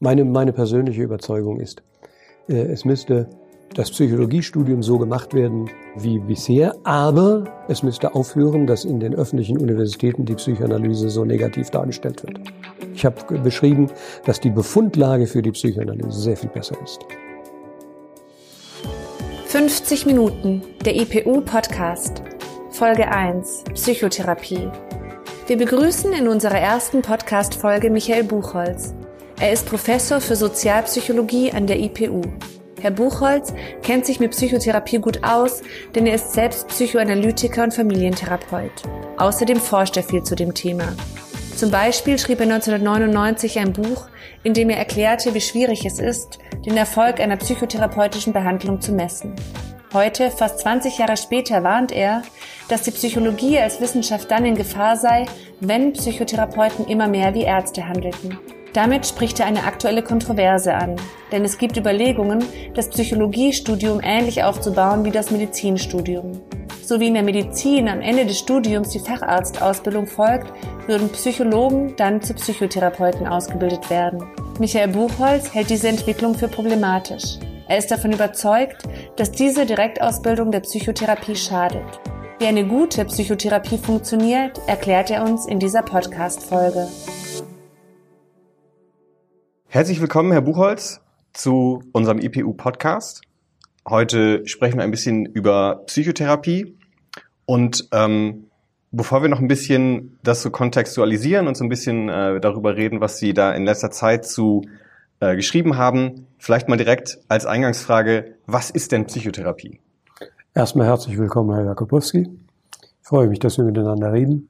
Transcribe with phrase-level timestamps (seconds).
[0.00, 1.82] Meine, meine persönliche Überzeugung ist,
[2.48, 3.28] äh, es müsste
[3.74, 9.58] das Psychologiestudium so gemacht werden wie bisher, aber es müsste aufhören, dass in den öffentlichen
[9.58, 12.40] Universitäten die Psychoanalyse so negativ dargestellt wird.
[12.94, 13.90] Ich habe beschrieben,
[14.24, 17.00] dass die Befundlage für die Psychoanalyse sehr viel besser ist.
[19.46, 22.22] 50 Minuten, der IPU-Podcast.
[22.70, 24.68] Folge 1, Psychotherapie.
[25.46, 28.94] Wir begrüßen in unserer ersten Podcast-Folge Michael Buchholz.
[29.40, 32.22] Er ist Professor für Sozialpsychologie an der IPU.
[32.80, 33.54] Herr Buchholz
[33.84, 35.62] kennt sich mit Psychotherapie gut aus,
[35.94, 38.82] denn er ist selbst Psychoanalytiker und Familientherapeut.
[39.16, 40.92] Außerdem forscht er viel zu dem Thema.
[41.54, 44.08] Zum Beispiel schrieb er 1999 ein Buch,
[44.42, 49.36] in dem er erklärte, wie schwierig es ist, den Erfolg einer psychotherapeutischen Behandlung zu messen.
[49.92, 52.22] Heute, fast 20 Jahre später, warnt er,
[52.68, 55.26] dass die Psychologie als Wissenschaft dann in Gefahr sei,
[55.60, 58.36] wenn Psychotherapeuten immer mehr wie Ärzte handelten.
[58.72, 60.96] Damit spricht er eine aktuelle Kontroverse an,
[61.32, 66.40] denn es gibt Überlegungen, das Psychologiestudium ähnlich aufzubauen wie das Medizinstudium.
[66.82, 70.52] So wie in der Medizin am Ende des Studiums die Facharztausbildung folgt,
[70.86, 74.24] würden Psychologen dann zu Psychotherapeuten ausgebildet werden.
[74.58, 77.38] Michael Buchholz hält diese Entwicklung für problematisch.
[77.68, 78.84] Er ist davon überzeugt,
[79.16, 82.00] dass diese Direktausbildung der Psychotherapie schadet.
[82.38, 86.88] Wie eine gute Psychotherapie funktioniert, erklärt er uns in dieser Podcast-Folge.
[89.70, 91.02] Herzlich willkommen, Herr Buchholz,
[91.34, 93.20] zu unserem IPU-Podcast.
[93.86, 96.74] Heute sprechen wir ein bisschen über Psychotherapie.
[97.44, 98.44] Und ähm,
[98.92, 103.02] bevor wir noch ein bisschen das so kontextualisieren und so ein bisschen äh, darüber reden,
[103.02, 104.62] was Sie da in letzter Zeit zu
[105.20, 109.80] äh, geschrieben haben, vielleicht mal direkt als Eingangsfrage, was ist denn Psychotherapie?
[110.54, 112.20] Erstmal herzlich willkommen, Herr Jakubowski.
[112.22, 114.48] Ich freue mich, dass wir miteinander reden.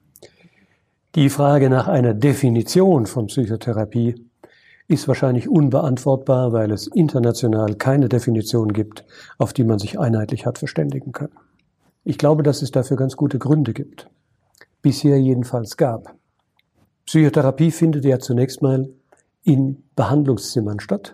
[1.16, 4.27] Die Frage nach einer Definition von Psychotherapie
[4.88, 9.04] ist wahrscheinlich unbeantwortbar, weil es international keine Definition gibt,
[9.36, 11.36] auf die man sich einheitlich hat verständigen können.
[12.04, 14.08] Ich glaube, dass es dafür ganz gute Gründe gibt.
[14.80, 16.14] Bisher jedenfalls gab.
[17.04, 18.88] Psychotherapie findet ja zunächst mal
[19.44, 21.12] in Behandlungszimmern statt,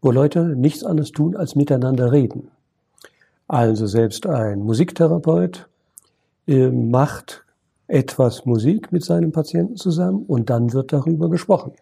[0.00, 2.50] wo Leute nichts anderes tun, als miteinander reden.
[3.46, 5.68] Also selbst ein Musiktherapeut
[6.46, 7.44] äh, macht
[7.86, 11.72] etwas Musik mit seinem Patienten zusammen und dann wird darüber gesprochen.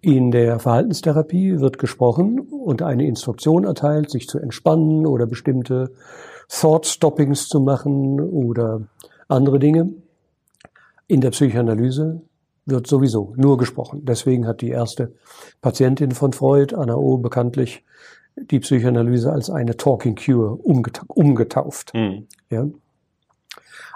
[0.00, 5.92] In der Verhaltenstherapie wird gesprochen und eine Instruktion erteilt, sich zu entspannen oder bestimmte
[6.48, 8.82] Thought-Stoppings zu machen oder
[9.28, 9.90] andere Dinge.
[11.06, 12.22] In der Psychoanalyse
[12.66, 14.04] wird sowieso nur gesprochen.
[14.04, 15.14] Deswegen hat die erste
[15.60, 17.84] Patientin von Freud, Anna O., bekanntlich
[18.36, 20.58] die Psychoanalyse als eine Talking Cure
[21.08, 21.92] umgetauft.
[21.94, 22.26] Mhm.
[22.50, 22.66] Ja?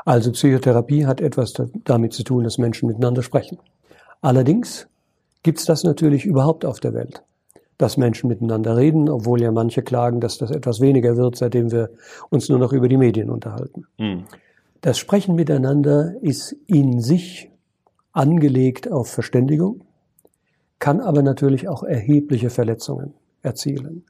[0.05, 1.55] Also Psychotherapie hat etwas
[1.85, 3.59] damit zu tun, dass Menschen miteinander sprechen.
[4.21, 4.88] Allerdings
[5.43, 7.23] gibt es das natürlich überhaupt auf der Welt.
[7.77, 11.91] Dass Menschen miteinander reden, obwohl ja manche klagen, dass das etwas weniger wird, seitdem wir
[12.29, 13.87] uns nur noch über die Medien unterhalten.
[13.99, 14.25] Mhm.
[14.81, 17.51] Das Sprechen miteinander ist in sich
[18.13, 19.85] angelegt auf Verständigung,
[20.79, 24.05] kann aber natürlich auch erhebliche Verletzungen erzielen.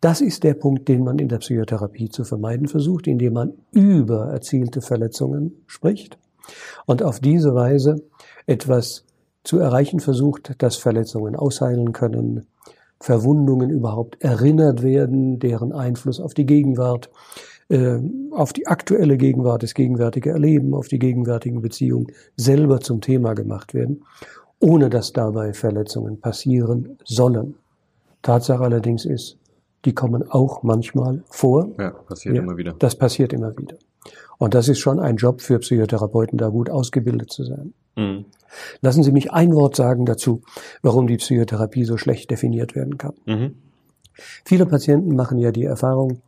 [0.00, 4.28] Das ist der Punkt, den man in der Psychotherapie zu vermeiden versucht, indem man über
[4.28, 6.18] erzielte Verletzungen spricht
[6.86, 8.02] und auf diese Weise
[8.46, 9.04] etwas
[9.44, 12.46] zu erreichen versucht, dass Verletzungen ausheilen können,
[13.00, 17.10] Verwundungen überhaupt erinnert werden, deren Einfluss auf die Gegenwart,
[17.68, 17.98] äh,
[18.32, 23.74] auf die aktuelle Gegenwart, das gegenwärtige Erleben, auf die gegenwärtigen Beziehungen selber zum Thema gemacht
[23.74, 24.04] werden,
[24.60, 27.54] ohne dass dabei Verletzungen passieren sollen.
[28.22, 29.38] Tatsache allerdings ist,
[29.84, 31.70] die kommen auch manchmal vor.
[31.78, 32.74] Ja, passiert ja, immer wieder.
[32.78, 33.76] Das passiert immer wieder.
[34.38, 37.74] Und das ist schon ein Job für Psychotherapeuten, da gut ausgebildet zu sein.
[37.98, 38.24] Mhm.
[38.80, 40.42] Lassen Sie mich ein Wort sagen dazu,
[40.82, 43.14] warum die Psychotherapie so schlecht definiert werden kann.
[43.26, 43.56] Mhm.
[44.44, 46.22] Viele Patienten machen ja die Erfahrung,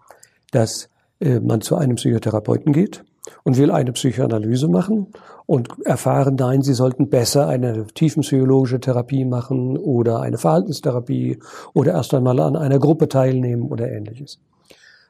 [0.53, 0.89] dass
[1.21, 3.05] äh, man zu einem Psychotherapeuten geht
[3.45, 5.09] und will eine Psychoanalyse machen
[5.47, 11.39] und erfahren, nein, sie sollten besser eine tiefenpsychologische Therapie machen oder eine Verhaltenstherapie
[11.75, 14.39] oder erst einmal an einer Gruppe teilnehmen oder ähnliches.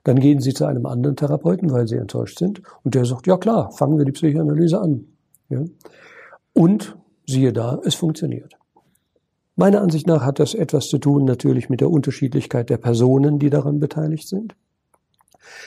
[0.05, 3.37] Dann gehen sie zu einem anderen Therapeuten, weil sie enttäuscht sind und der sagt, ja
[3.37, 5.05] klar, fangen wir die Psychoanalyse an.
[5.51, 5.61] Ja?
[6.53, 8.57] Und siehe da, es funktioniert.
[9.57, 13.51] Meiner Ansicht nach hat das etwas zu tun natürlich mit der Unterschiedlichkeit der Personen, die
[13.51, 14.55] daran beteiligt sind.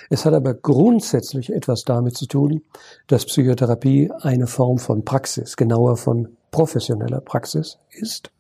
[0.10, 2.64] Es hat aber grundsätzlich etwas damit zu tun,
[3.08, 8.32] dass Psychotherapie eine Form von Praxis, genauer von professioneller Praxis ist.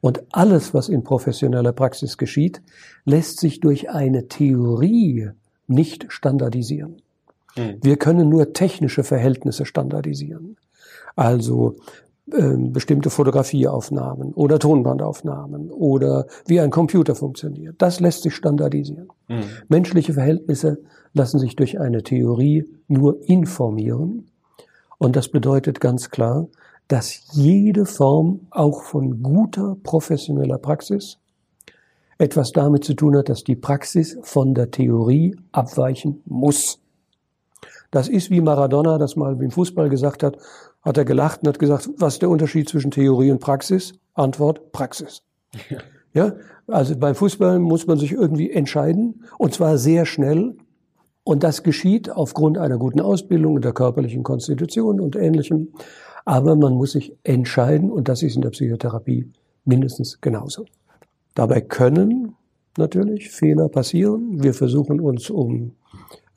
[0.00, 2.60] Und alles, was in professioneller Praxis geschieht,
[3.04, 5.30] lässt sich durch eine Theorie
[5.66, 7.02] nicht standardisieren.
[7.54, 7.78] Hm.
[7.82, 10.56] Wir können nur technische Verhältnisse standardisieren.
[11.16, 11.76] Also
[12.32, 17.76] ähm, bestimmte Fotografieaufnahmen oder Tonbandaufnahmen oder wie ein Computer funktioniert.
[17.78, 19.08] Das lässt sich standardisieren.
[19.28, 19.44] Mhm.
[19.68, 20.78] Menschliche Verhältnisse
[21.12, 24.26] lassen sich durch eine Theorie nur informieren.
[24.98, 26.48] Und das bedeutet ganz klar,
[26.88, 31.18] dass jede Form auch von guter professioneller Praxis
[32.18, 36.80] etwas damit zu tun hat, dass die Praxis von der Theorie abweichen muss.
[37.90, 40.38] Das ist wie Maradona das mal im Fußball gesagt hat,
[40.82, 43.94] hat er gelacht und hat gesagt, was ist der Unterschied zwischen Theorie und Praxis?
[44.14, 45.22] Antwort, Praxis.
[45.70, 45.78] Ja.
[46.12, 46.32] ja,
[46.66, 50.56] also beim Fußball muss man sich irgendwie entscheiden und zwar sehr schnell.
[51.24, 55.72] Und das geschieht aufgrund einer guten Ausbildung und der körperlichen Konstitution und ähnlichem.
[56.24, 59.32] Aber man muss sich entscheiden und das ist in der Psychotherapie
[59.64, 60.66] mindestens genauso.
[61.34, 62.36] Dabei können
[62.78, 64.42] natürlich Fehler passieren.
[64.42, 65.72] Wir versuchen uns um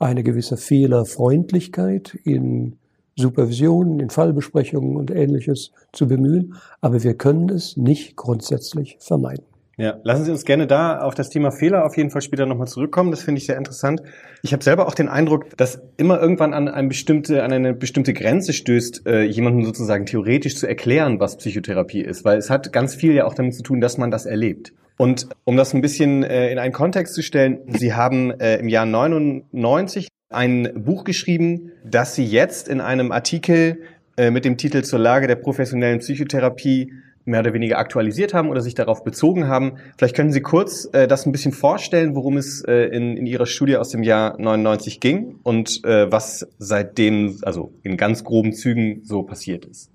[0.00, 2.78] eine gewisse Fehlerfreundlichkeit in
[3.16, 9.44] Supervision, in Fallbesprechungen und ähnliches zu bemühen, aber wir können es nicht grundsätzlich vermeiden.
[9.76, 12.66] Ja, lassen Sie uns gerne da auf das Thema Fehler auf jeden Fall später nochmal
[12.66, 13.10] zurückkommen.
[13.10, 14.02] Das finde ich sehr interessant.
[14.42, 18.12] Ich habe selber auch den Eindruck, dass immer irgendwann an, eine bestimmte, an eine bestimmte
[18.12, 22.26] Grenze stößt, äh, jemandem sozusagen theoretisch zu erklären, was Psychotherapie ist.
[22.26, 24.74] Weil es hat ganz viel ja auch damit zu tun, dass man das erlebt.
[25.00, 28.68] Und um das ein bisschen äh, in einen Kontext zu stellen, Sie haben äh, im
[28.68, 33.80] Jahr 99 ein Buch geschrieben, das Sie jetzt in einem Artikel
[34.18, 36.92] äh, mit dem Titel zur Lage der professionellen Psychotherapie
[37.24, 39.78] mehr oder weniger aktualisiert haben oder sich darauf bezogen haben.
[39.96, 43.46] Vielleicht können Sie kurz äh, das ein bisschen vorstellen, worum es äh, in, in Ihrer
[43.46, 49.00] Studie aus dem Jahr 99 ging und äh, was seitdem, also in ganz groben Zügen
[49.04, 49.90] so passiert ist.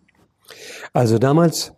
[0.93, 1.75] Also damals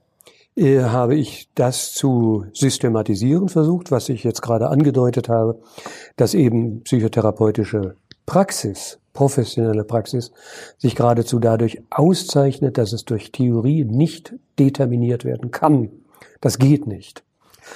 [0.58, 5.60] äh, habe ich das zu systematisieren versucht, was ich jetzt gerade angedeutet habe,
[6.16, 7.96] dass eben psychotherapeutische
[8.26, 10.32] Praxis, professionelle Praxis,
[10.78, 15.90] sich geradezu dadurch auszeichnet, dass es durch Theorie nicht determiniert werden kann.
[16.42, 17.24] Das geht nicht.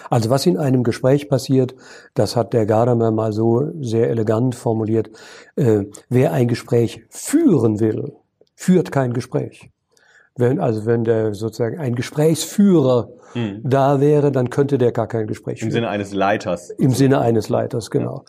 [0.10, 1.76] Also was in einem Gespräch passiert,
[2.14, 5.12] das hat der Gadamer mal so sehr elegant formuliert,
[5.56, 8.14] äh, wer ein Gespräch führen will,
[8.56, 9.70] führt kein Gespräch.
[10.42, 13.62] Wenn, also wenn der sozusagen ein Gesprächsführer hm.
[13.64, 15.70] da wäre, dann könnte der gar kein Gespräch Im führen.
[15.70, 16.70] Im Sinne eines Leiters.
[16.72, 18.26] Im Sinne eines Leiters, genau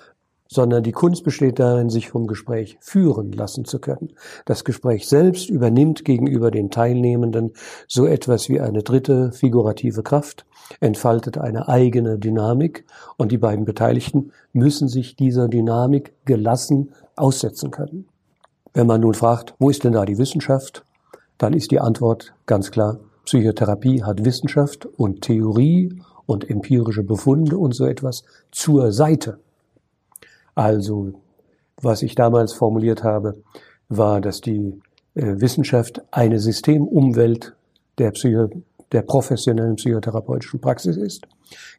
[0.53, 4.12] sondern die Kunst besteht darin, sich vom Gespräch führen lassen zu können.
[4.44, 7.53] Das Gespräch selbst übernimmt gegenüber den Teilnehmenden
[7.88, 10.44] so etwas wie eine dritte figurative Kraft,
[10.81, 12.85] entfaltet eine eigene Dynamik
[13.17, 18.06] und die beiden Beteiligten müssen sich dieser Dynamik gelassen aussetzen können.
[18.75, 20.85] Wenn man nun fragt, wo ist denn da die Wissenschaft,
[21.43, 27.75] dann ist die Antwort ganz klar, Psychotherapie hat Wissenschaft und Theorie und empirische Befunde und
[27.75, 28.23] so etwas
[28.53, 29.41] zur Seite.
[30.55, 31.15] Also,
[31.81, 33.43] was ich damals formuliert habe,
[33.89, 34.81] war, dass die
[35.17, 37.56] äh, Wissenschaft eine Systemumwelt
[37.99, 38.49] der, Psycho
[38.93, 41.27] der professionellen psychotherapeutischen Praxis ist,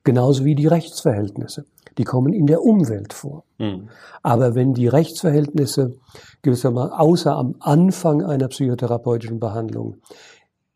[0.04, 1.64] genauso wie die Rechtsverhältnisse.
[1.98, 3.44] Die kommen in der Umwelt vor.
[3.60, 3.90] Mhm.
[4.22, 5.96] Aber wenn die Rechtsverhältnisse
[6.42, 9.98] gewissermaßen außer am Anfang einer psychotherapeutischen Behandlung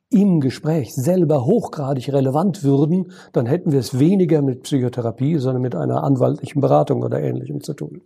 [0.10, 5.76] im Gespräch selber hochgradig relevant würden, dann hätten wir es weniger mit Psychotherapie, sondern mit
[5.76, 8.02] einer anwaltlichen Beratung oder Ähnlichem zu tun.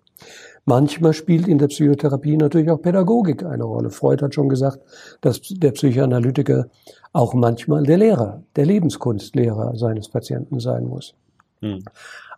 [0.66, 3.92] Manchmal spielt in der Psychotherapie natürlich auch Pädagogik eine Rolle.
[3.92, 4.80] Freud hat schon gesagt,
[5.22, 6.68] dass der Psychoanalytiker
[7.14, 11.14] auch manchmal der Lehrer, der Lebenskunstlehrer seines Patienten sein muss.
[11.62, 11.84] Hm.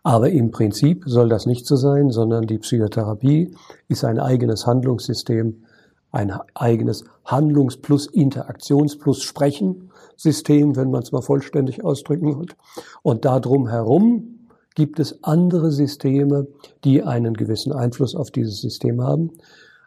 [0.06, 3.56] Aber im Prinzip soll das nicht so sein, sondern die Psychotherapie
[3.88, 5.64] ist ein eigenes Handlungssystem,
[6.12, 12.48] ein eigenes Handlungs- plus Interaktions- plus Sprechen-System, wenn man es mal vollständig ausdrücken will.
[13.02, 16.48] Und darum herum gibt es andere Systeme,
[16.84, 19.30] die einen gewissen Einfluss auf dieses System haben.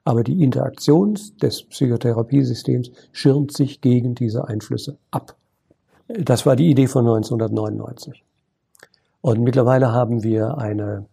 [0.03, 5.35] Aber die Interaktion des Psychotherapiesystems schirmt sich gegen diese Einflüsse ab.
[6.07, 8.23] Das war die Idee von 1999.
[9.21, 11.07] Und mittlerweile haben wir eine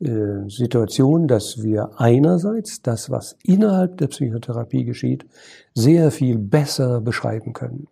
[0.00, 5.26] äh, Situation, dass wir einerseits das, was innerhalb der Psychotherapie geschieht,
[5.74, 7.88] sehr viel besser beschreiben können.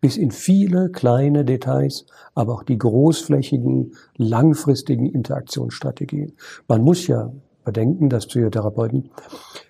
[0.00, 6.32] Bis in viele kleine Details, aber auch die großflächigen, langfristigen Interaktionsstrategien.
[6.66, 7.32] Man muss ja
[7.64, 9.10] bedenken, dass Psychotherapeuten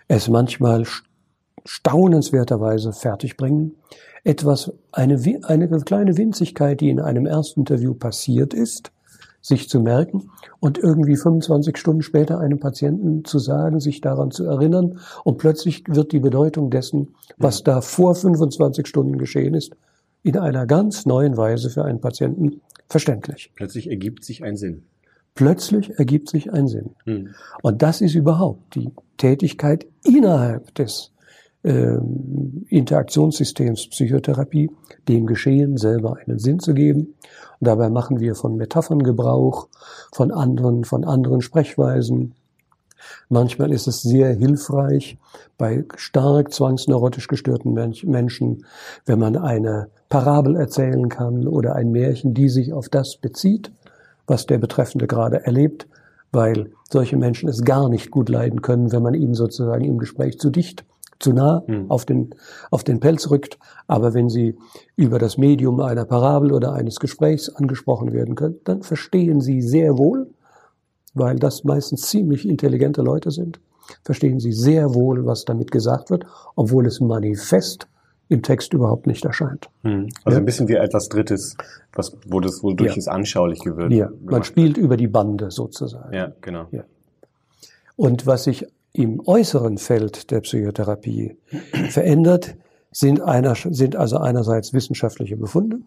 [0.08, 0.84] es manchmal
[1.66, 3.76] staunenswerterweise fertigbringen,
[4.24, 8.90] etwas, eine, eine kleine Winzigkeit, die in einem ersten Interview passiert ist,
[9.44, 14.44] sich zu merken und irgendwie 25 Stunden später einem Patienten zu sagen, sich daran zu
[14.46, 19.76] erinnern und plötzlich wird die Bedeutung dessen, was da vor 25 Stunden geschehen ist,
[20.22, 23.52] in einer ganz neuen Weise für einen Patienten verständlich.
[23.54, 24.84] Plötzlich ergibt sich ein Sinn.
[25.34, 26.96] Plötzlich ergibt sich ein Sinn.
[27.04, 27.34] Hm.
[27.60, 31.12] Und das ist überhaupt die Tätigkeit innerhalb des
[31.64, 34.70] ähm, Interaktionssystems Psychotherapie,
[35.08, 37.14] dem Geschehen selber einen Sinn zu geben.
[37.60, 39.68] Und dabei machen wir von Metaphern Gebrauch,
[40.12, 42.34] von anderen, von anderen Sprechweisen.
[43.28, 45.18] Manchmal ist es sehr hilfreich
[45.58, 48.64] bei stark zwangsneurotisch gestörten Menschen,
[49.06, 53.72] wenn man eine Parabel erzählen kann oder ein Märchen, die sich auf das bezieht,
[54.26, 55.86] was der Betreffende gerade erlebt,
[56.32, 60.38] weil solche Menschen es gar nicht gut leiden können, wenn man ihnen sozusagen im Gespräch
[60.38, 60.84] zu dicht
[61.24, 61.90] zu nah mhm.
[61.90, 62.30] auf, den,
[62.70, 63.58] auf den Pelz rückt.
[63.88, 64.56] Aber wenn sie
[64.94, 69.98] über das Medium einer Parabel oder eines Gesprächs angesprochen werden können, dann verstehen sie sehr
[69.98, 70.28] wohl,
[71.14, 73.60] weil das meistens ziemlich intelligente Leute sind,
[74.02, 77.88] verstehen sie sehr wohl, was damit gesagt wird, obwohl es manifest
[78.28, 79.68] im Text überhaupt nicht erscheint.
[79.82, 80.08] Mhm.
[80.24, 80.42] Also ja?
[80.42, 81.56] ein bisschen wie etwas Drittes,
[81.92, 82.98] was, wo das, wodurch ja.
[82.98, 83.92] es anschaulich wird.
[83.92, 86.14] Ja, man spielt über die Bande sozusagen.
[86.14, 86.66] Ja, genau.
[86.70, 86.84] Ja.
[87.96, 91.36] Und was ich im äußeren Feld der Psychotherapie
[91.90, 92.56] verändert,
[92.92, 95.80] sind, einer, sind also einerseits wissenschaftliche Befunde.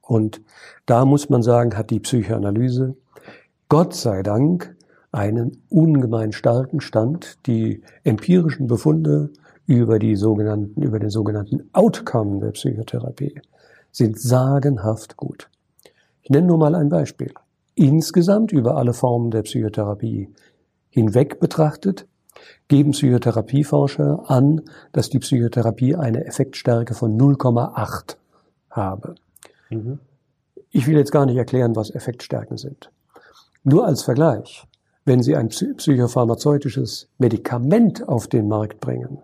[0.00, 0.40] Und
[0.86, 2.96] da muss man sagen, hat die Psychoanalyse
[3.68, 4.76] Gott sei Dank
[5.12, 7.36] einen ungemein starken Stand.
[7.46, 9.30] Die empirischen Befunde
[9.66, 13.40] über die sogenannten, über den sogenannten Outcome der Psychotherapie
[13.92, 15.50] sind sagenhaft gut.
[16.22, 17.32] Ich nenne nur mal ein Beispiel.
[17.74, 20.28] Insgesamt über alle Formen der Psychotherapie
[20.96, 22.06] hinweg betrachtet,
[22.68, 24.62] geben Psychotherapieforscher an,
[24.92, 28.16] dass die Psychotherapie eine Effektstärke von 0,8
[28.70, 29.14] habe.
[29.68, 29.98] Mhm.
[30.70, 32.90] Ich will jetzt gar nicht erklären, was Effektstärken sind.
[33.62, 34.66] Nur als Vergleich.
[35.04, 39.18] Wenn Sie ein psychopharmazeutisches Medikament auf den Markt bringen,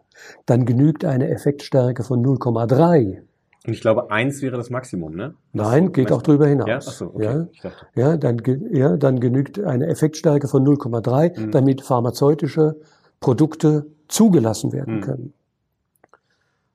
[0.45, 3.23] dann genügt eine Effektstärke von 0,3
[3.65, 5.35] und ich glaube, eins wäre das Maximum, ne?
[5.53, 6.69] Nein, geht auch darüber hinaus.
[6.69, 7.47] Ja, Ach so, okay.
[7.63, 7.71] ja?
[7.95, 8.43] Ja, dann,
[8.73, 11.51] ja, dann genügt eine Effektstärke von 0,3, mhm.
[11.53, 12.77] damit pharmazeutische
[13.21, 15.01] Produkte zugelassen werden mhm.
[15.01, 15.35] können.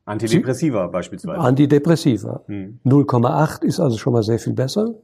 [0.06, 1.40] Antidepressiva Sie, beispielsweise.
[1.40, 2.44] Antidepressiva.
[2.48, 2.80] Mhm.
[2.86, 4.96] 0,8 ist also schon mal sehr viel besser.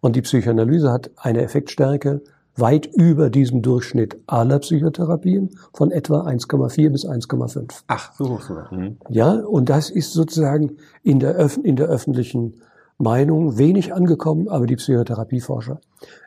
[0.00, 2.20] Und die Psychoanalyse hat eine Effektstärke
[2.58, 7.82] weit über diesem Durchschnitt aller Psychotherapien von etwa 1,4 bis 1,5.
[7.86, 8.72] Ach, so hoch sogar.
[8.74, 8.96] Mhm.
[9.08, 12.60] Ja, und das ist sozusagen in der, Öf in der öffentlichen
[12.98, 15.80] Meinung wenig angekommen, aber die Psychotherapieforscher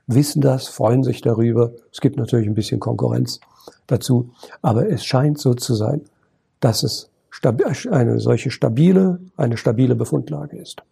[0.07, 1.73] wissen das, freuen sich darüber.
[1.91, 3.39] Es gibt natürlich ein bisschen Konkurrenz
[3.87, 6.01] dazu, aber es scheint so zu sein,
[6.61, 7.09] dass es
[7.89, 10.83] eine solche stabile, eine stabile Befundlage ist.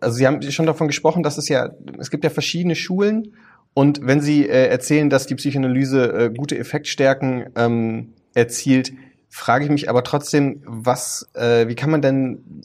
[0.00, 3.34] Also Sie haben schon davon gesprochen, dass es ja, es gibt ja verschiedene Schulen
[3.74, 8.92] und wenn Sie äh, erzählen, dass die Psychoanalyse äh, gute Effektstärken ähm, erzielt,
[9.28, 12.62] frage ich mich aber trotzdem, was, äh, wie kann man denn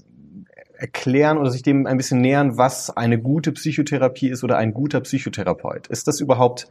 [0.73, 5.01] erklären oder sich dem ein bisschen nähern, was eine gute Psychotherapie ist oder ein guter
[5.01, 5.87] Psychotherapeut?
[5.87, 6.67] Ist das überhaupt,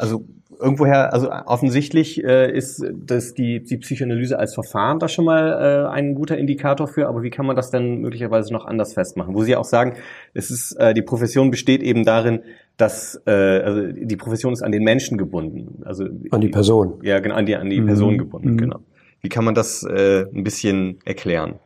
[0.00, 0.24] also
[0.58, 5.88] irgendwoher, also offensichtlich äh, ist das die, die Psychoanalyse als Verfahren da schon mal äh,
[5.90, 9.34] ein guter Indikator für, aber wie kann man das denn möglicherweise noch anders festmachen?
[9.34, 9.94] Wo Sie auch sagen,
[10.34, 12.40] es ist, äh, die Profession besteht eben darin,
[12.76, 15.82] dass äh, also die Profession ist an den Menschen gebunden.
[15.84, 17.00] Also an die Person.
[17.02, 17.86] Ja, genau, an die, an die mhm.
[17.86, 18.58] Person gebunden, mhm.
[18.58, 18.80] genau.
[19.22, 21.58] Wie kann man das äh, ein bisschen erklären?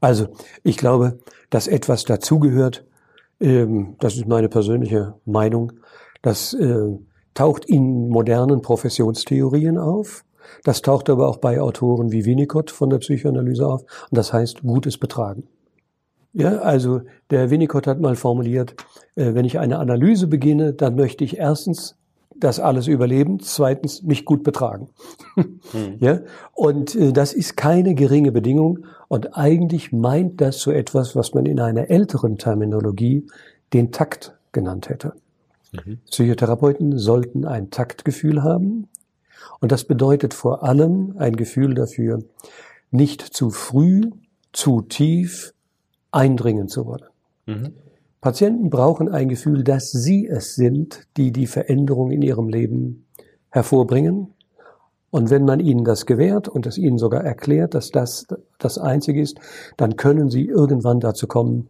[0.00, 0.28] Also,
[0.64, 1.18] ich glaube,
[1.50, 2.84] dass etwas dazugehört,
[3.40, 5.72] ähm, das ist meine persönliche Meinung,
[6.22, 6.98] dass äh,
[7.36, 10.24] taucht in modernen Professionstheorien auf.
[10.64, 13.82] Das taucht aber auch bei Autoren wie Winnicott von der Psychoanalyse auf.
[13.82, 15.44] Und das heißt gutes Betragen.
[16.32, 17.00] Ja, also
[17.30, 18.74] der Winnicott hat mal formuliert,
[19.14, 21.96] äh, wenn ich eine Analyse beginne, dann möchte ich erstens
[22.38, 24.88] das alles überleben, zweitens mich gut betragen.
[25.34, 25.60] Hm.
[26.00, 26.20] Ja,
[26.52, 31.46] und äh, das ist keine geringe Bedingung und eigentlich meint das so etwas, was man
[31.46, 33.26] in einer älteren Terminologie
[33.72, 35.14] den Takt genannt hätte.
[35.84, 35.98] Mhm.
[36.10, 38.88] Psychotherapeuten sollten ein Taktgefühl haben.
[39.60, 42.22] Und das bedeutet vor allem ein Gefühl dafür,
[42.90, 44.10] nicht zu früh,
[44.52, 45.52] zu tief
[46.10, 47.04] eindringen zu wollen.
[47.46, 47.72] Mhm.
[48.20, 53.06] Patienten brauchen ein Gefühl, dass sie es sind, die die Veränderung in ihrem Leben
[53.50, 54.34] hervorbringen.
[55.10, 58.26] Und wenn man ihnen das gewährt und es ihnen sogar erklärt, dass das
[58.58, 59.38] das Einzige ist,
[59.76, 61.68] dann können sie irgendwann dazu kommen,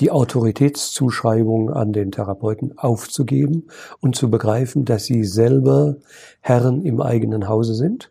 [0.00, 3.68] die Autoritätszuschreibung an den Therapeuten aufzugeben
[4.00, 5.96] und zu begreifen, dass sie selber
[6.40, 8.10] Herren im eigenen Hause sind,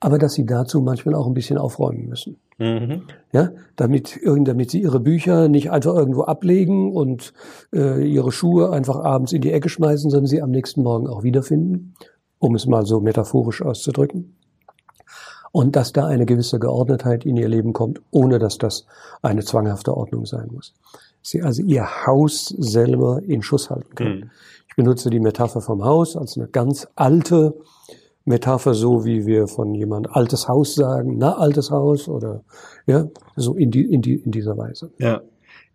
[0.00, 2.36] aber dass sie dazu manchmal auch ein bisschen aufräumen müssen.
[2.58, 3.02] Mhm.
[3.32, 7.32] Ja, damit, damit sie ihre Bücher nicht einfach irgendwo ablegen und
[7.72, 11.22] äh, ihre Schuhe einfach abends in die Ecke schmeißen, sondern sie am nächsten Morgen auch
[11.22, 11.94] wiederfinden,
[12.38, 14.36] um es mal so metaphorisch auszudrücken
[15.52, 18.86] und dass da eine gewisse Geordnetheit in ihr Leben kommt, ohne dass das
[19.22, 20.74] eine zwanghafte Ordnung sein muss.
[21.22, 24.20] Sie also ihr Haus selber in Schuss halten können.
[24.20, 24.30] Mhm.
[24.68, 27.54] Ich benutze die Metapher vom Haus als eine ganz alte
[28.24, 32.42] Metapher so, wie wir von jemand altes Haus sagen, na altes Haus oder
[32.86, 34.90] ja, so in, die, in, die, in dieser Weise.
[34.98, 35.22] Ja,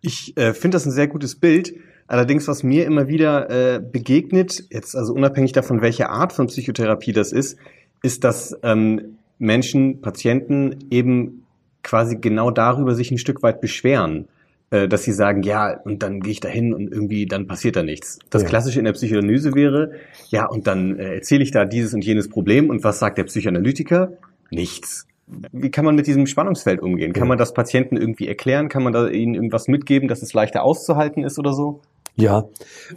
[0.00, 1.74] ich äh, finde das ein sehr gutes Bild.
[2.08, 7.12] Allerdings, was mir immer wieder äh, begegnet, jetzt also unabhängig davon, welche Art von Psychotherapie
[7.12, 7.58] das ist,
[8.02, 11.44] ist, dass ähm, Menschen, Patienten eben
[11.82, 14.26] quasi genau darüber sich ein Stück weit beschweren,
[14.70, 17.76] äh, dass sie sagen, ja, und dann gehe ich da hin und irgendwie dann passiert
[17.76, 18.18] da nichts.
[18.30, 18.48] Das Ja.
[18.48, 19.92] Klassische in der Psychoanalyse wäre,
[20.30, 23.24] ja, und dann äh, erzähle ich da dieses und jenes Problem und was sagt der
[23.24, 24.12] Psychoanalytiker?
[24.50, 25.06] Nichts.
[25.52, 27.12] Wie kann man mit diesem Spannungsfeld umgehen?
[27.12, 27.28] Kann Ja.
[27.28, 28.68] man das Patienten irgendwie erklären?
[28.68, 31.80] Kann man da ihnen irgendwas mitgeben, dass es leichter auszuhalten ist oder so?
[32.16, 32.48] Ja,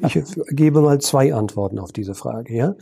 [0.01, 0.17] ich
[0.51, 2.55] gebe mal zwei Antworten auf diese Frage.
[2.55, 2.75] Ja,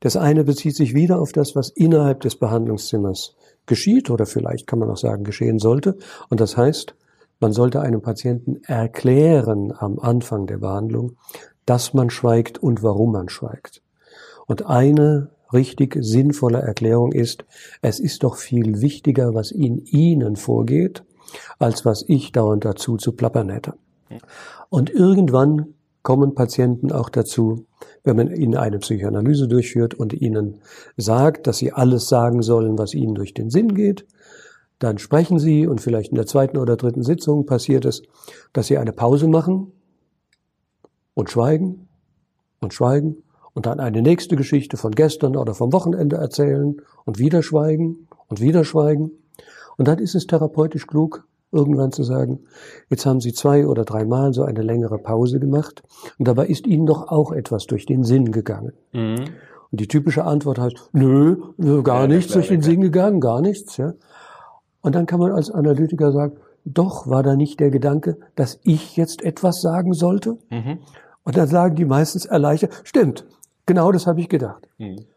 [0.00, 4.78] das eine bezieht sich wieder auf das, was innerhalb des Behandlungszimmers geschieht oder vielleicht kann
[4.78, 5.96] man auch sagen geschehen sollte.
[6.28, 6.94] Und das heißt,
[7.40, 11.16] man sollte einem Patienten erklären am Anfang der Behandlung,
[11.64, 13.82] dass man schweigt und warum man schweigt.
[14.46, 17.44] Und eine richtig sinnvolle Erklärung ist,
[17.80, 21.04] es ist doch viel wichtiger, was in Ihnen vorgeht,
[21.58, 23.74] als was ich dauernd dazu zu plappern hätte.
[24.70, 27.66] Und irgendwann kommen Patienten auch dazu,
[28.04, 30.60] wenn man ihnen eine Psychoanalyse durchführt und ihnen
[30.96, 34.06] sagt, dass sie alles sagen sollen, was ihnen durch den Sinn geht,
[34.78, 38.02] dann sprechen sie und vielleicht in der zweiten oder dritten Sitzung passiert es,
[38.52, 39.72] dass sie eine Pause machen
[41.14, 41.88] und schweigen
[42.60, 43.22] und schweigen
[43.54, 48.40] und dann eine nächste Geschichte von gestern oder vom Wochenende erzählen und wieder schweigen und
[48.40, 49.10] wieder schweigen.
[49.76, 52.40] Und dann ist es therapeutisch klug, irgendwann zu sagen,
[52.90, 55.82] jetzt haben Sie zwei oder dreimal so eine längere Pause gemacht
[56.18, 58.72] und dabei ist Ihnen doch auch etwas durch den Sinn gegangen.
[59.70, 61.36] Und die typische Antwort heißt, nö,
[61.82, 62.62] gar Ja, nichts durch den.
[62.62, 63.76] Sinn gegangen, gar nichts.
[63.76, 63.94] Ja.
[64.80, 68.96] Und dann kann man als Analytiker sagen, doch war da nicht der Gedanke, dass ich
[68.96, 70.38] jetzt etwas sagen sollte?
[70.50, 70.78] Mhm.
[71.24, 73.26] Und dann sagen die meistens erleichtert, stimmt,
[73.68, 74.68] genau das habe ich gedacht.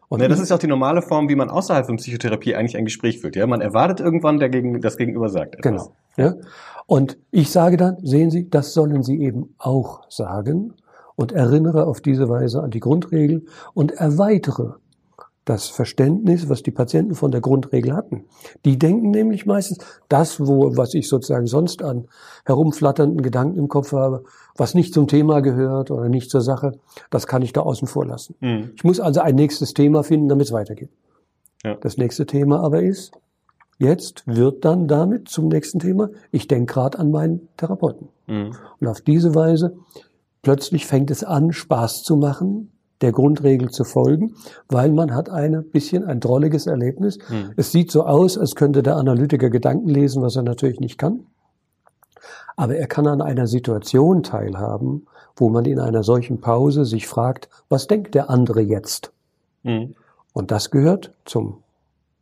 [0.08, 2.84] Und ja, das ist auch die normale Form, wie man außerhalb von Psychotherapie eigentlich ein
[2.84, 3.34] Gespräch führt.
[3.34, 5.90] Ja, man erwartet irgendwann, der gegen, das Gegenüber sagt etwas.
[6.16, 6.28] Genau.
[6.30, 6.34] Ja?
[6.86, 10.74] Und ich sage dann, sehen Sie, das sollen Sie eben auch sagen
[11.16, 14.74] und erinnere auf diese Weise an die Grundregel und erweitere
[15.44, 18.24] das Verständnis, was die Patienten von der Grundregel hatten.
[18.64, 19.78] Die denken nämlich meistens,
[20.08, 22.06] das, wo, was ich sozusagen sonst an
[22.44, 24.24] herumflatternden Gedanken im Kopf habe,
[24.56, 26.72] was nicht zum Thema gehört oder nicht zur Sache,
[27.10, 28.36] das kann ich da außen vor lassen.
[28.40, 28.72] Mhm.
[28.76, 30.90] Ich muss also ein nächstes Thema finden, damit es weitergeht.
[31.64, 31.74] Ja.
[31.76, 33.12] Das nächste Thema aber ist,
[33.78, 38.08] jetzt wird dann damit zum nächsten Thema, ich denke gerade an meinen Therapeuten.
[38.28, 38.54] Mhm.
[38.80, 39.76] Und auf diese Weise
[40.42, 42.71] plötzlich fängt es an, Spaß zu machen,
[43.02, 44.34] der Grundregel zu folgen,
[44.68, 47.18] weil man hat ein bisschen ein drolliges Erlebnis.
[47.28, 47.52] Mhm.
[47.56, 51.26] Es sieht so aus, als könnte der Analytiker Gedanken lesen, was er natürlich nicht kann.
[52.56, 57.48] Aber er kann an einer Situation teilhaben, wo man in einer solchen Pause sich fragt,
[57.68, 59.12] was denkt der andere jetzt?
[59.62, 59.94] Mhm.
[60.32, 61.58] Und das gehört zum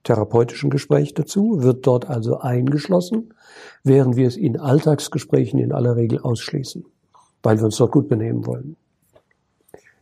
[0.04, 3.34] therapeutischen Gespräch dazu, wird dort also eingeschlossen,
[3.84, 6.86] während wir es in Alltagsgesprächen in aller Regel ausschließen,
[7.42, 8.76] weil wir uns dort gut benehmen wollen.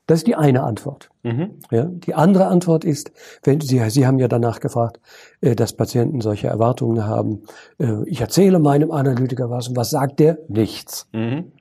[0.09, 1.11] Das ist die eine Antwort.
[1.23, 1.61] Mhm.
[1.71, 3.13] Ja, die andere Antwort ist,
[3.45, 5.01] wenn Sie, Sie haben ja danach gefragt,
[5.43, 7.43] äh, dass Patienten solche Erwartungen haben.
[7.79, 10.39] äh, Ich erzähle meinem Analytiker was und was sagt der?
[10.49, 11.07] Nichts.
[11.13, 11.53] Mhm.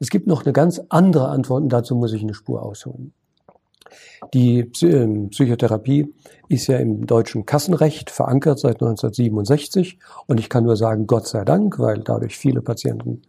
[0.00, 3.14] Es gibt noch eine ganz andere Antwort und dazu muss ich eine Spur ausholen.
[4.32, 6.12] Die ähm, Psychotherapie
[6.48, 11.44] ist ja im deutschen Kassenrecht verankert seit 1967 und ich kann nur sagen, Gott sei
[11.44, 13.22] Dank, weil dadurch viele Patienten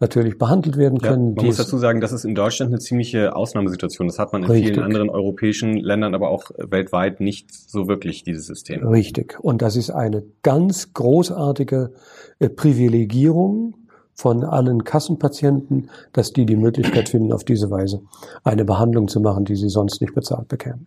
[0.00, 1.26] natürlich behandelt werden Ja, können.
[1.26, 4.08] man die muss dazu sagen, das ist in Deutschland eine ziemliche Ausnahmesituation.
[4.08, 4.74] Das hat man in Richtig.
[4.74, 8.86] vielen anderen europäischen Ländern, aber auch weltweit nicht so wirklich, dieses System.
[8.86, 9.38] Richtig.
[9.40, 11.92] Und das ist eine ganz großartige
[12.40, 13.74] äh, Privilegierung
[14.22, 18.02] von allen Kassenpatienten, dass die die Möglichkeit finden, auf diese Weise
[18.44, 20.86] eine Behandlung zu machen, die sie sonst nicht bezahlt bekämen.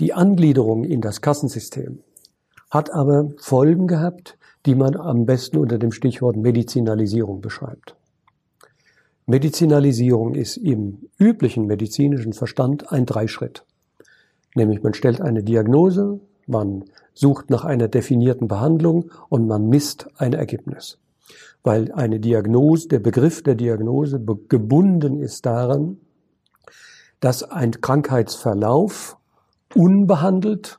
[0.00, 1.98] Die Angliederung in das Kassensystem
[2.70, 7.96] hat aber Folgen gehabt, die man am besten unter dem Stichwort Medizinalisierung beschreibt.
[9.26, 13.66] Medizinalisierung ist im üblichen medizinischen Verstand ein Dreischritt.
[14.54, 20.32] Nämlich man stellt eine Diagnose, man sucht nach einer definierten Behandlung und man misst ein
[20.32, 20.96] Ergebnis.
[21.62, 25.98] Weil eine Diagnose, der Begriff der Diagnose gebunden ist daran,
[27.20, 29.18] dass ein Krankheitsverlauf
[29.74, 30.78] unbehandelt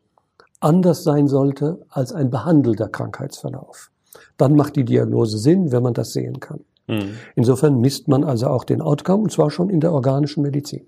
[0.59, 3.91] anders sein sollte als ein behandelter Krankheitsverlauf.
[4.37, 6.61] Dann macht die Diagnose Sinn, wenn man das sehen kann.
[6.87, 7.15] Mhm.
[7.35, 10.87] Insofern misst man also auch den Outcome, und zwar schon in der organischen Medizin.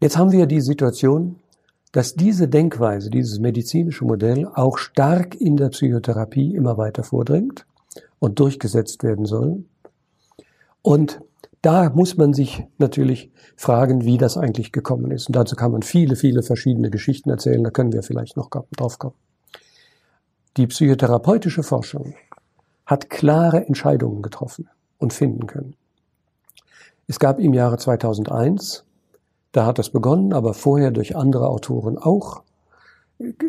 [0.00, 1.36] Jetzt haben wir die Situation,
[1.92, 7.66] dass diese Denkweise, dieses medizinische Modell auch stark in der Psychotherapie immer weiter vordringt
[8.18, 9.64] und durchgesetzt werden soll.
[10.82, 11.20] Und
[11.62, 15.26] da muss man sich natürlich fragen, wie das eigentlich gekommen ist.
[15.26, 17.64] Und dazu kann man viele, viele verschiedene Geschichten erzählen.
[17.64, 19.16] Da können wir vielleicht noch drauf kommen.
[20.56, 22.14] Die psychotherapeutische Forschung
[22.86, 25.74] hat klare Entscheidungen getroffen und finden können.
[27.06, 28.84] Es gab im Jahre 2001,
[29.52, 32.42] da hat es begonnen, aber vorher durch andere Autoren auch,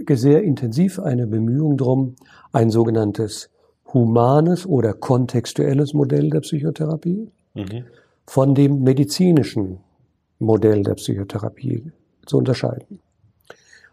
[0.09, 2.15] sehr intensiv eine Bemühung drum,
[2.51, 3.49] ein sogenanntes
[3.93, 7.85] humanes oder kontextuelles Modell der Psychotherapie mhm.
[8.25, 9.79] von dem medizinischen
[10.39, 11.91] Modell der Psychotherapie
[12.25, 12.99] zu unterscheiden.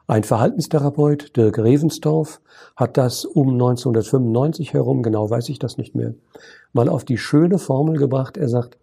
[0.08, 2.40] Ein Verhaltenstherapeut, Dirk Revensdorf,
[2.76, 6.14] hat das um 1995 herum, genau weiß ich das nicht mehr,
[6.72, 8.36] mal auf die schöne Formel gebracht.
[8.36, 8.78] Er sagt,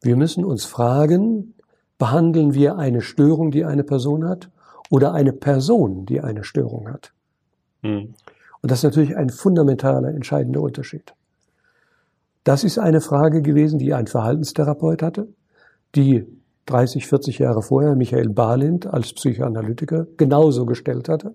[0.00, 1.54] wir müssen uns fragen,
[1.98, 4.48] behandeln wir eine Störung, die eine Person hat,
[4.88, 7.12] oder eine Person, die eine Störung hat?
[7.82, 8.14] Mhm.
[8.62, 11.14] Und das ist natürlich ein fundamentaler, entscheidender Unterschied.
[12.44, 15.28] Das ist eine Frage gewesen, die ein Verhaltenstherapeut hatte,
[15.94, 16.26] die
[16.66, 21.34] 30, 40 Jahre vorher Michael Bahlind als Psychoanalytiker genauso gestellt hatte.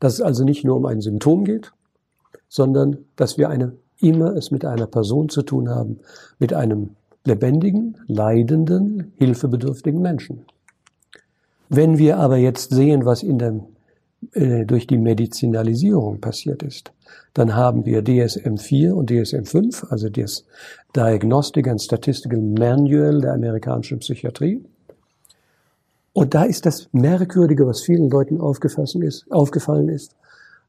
[0.00, 1.72] Dass es also nicht nur um ein Symptom geht,
[2.48, 6.00] sondern dass wir eine, immer es mit einer Person zu tun haben,
[6.38, 6.90] mit einem
[7.24, 10.46] lebendigen, leidenden, hilfebedürftigen Menschen.
[11.68, 13.60] Wenn wir aber jetzt sehen, was in der,
[14.32, 16.92] äh, durch die Medizinalisierung passiert ist,
[17.34, 20.44] dann haben wir DSM-4 und DSM-5, also das
[20.94, 24.64] Diagnostic and Statistical Manual der amerikanischen Psychiatrie.
[26.12, 30.16] Und da ist das Merkwürdige, was vielen Leuten aufgefallen ist, aufgefallen ist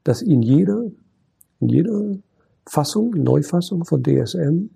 [0.08, 0.84] dass in jeder,
[1.60, 2.16] in jeder
[2.66, 4.70] Fassung, Neufassung von DSM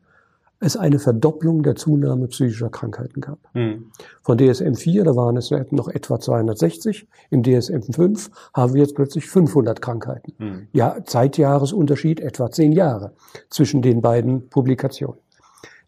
[0.62, 3.38] es eine Verdopplung der Zunahme psychischer Krankheiten gab.
[3.52, 3.90] Mhm.
[4.22, 8.94] Von DSM 4, da waren es noch etwa 260, im DSM 5 haben wir jetzt
[8.94, 10.32] plötzlich 500 Krankheiten.
[10.38, 10.68] Mhm.
[10.72, 13.12] Ja, Zeitjahresunterschied etwa zehn Jahre
[13.50, 15.20] zwischen den beiden Publikationen.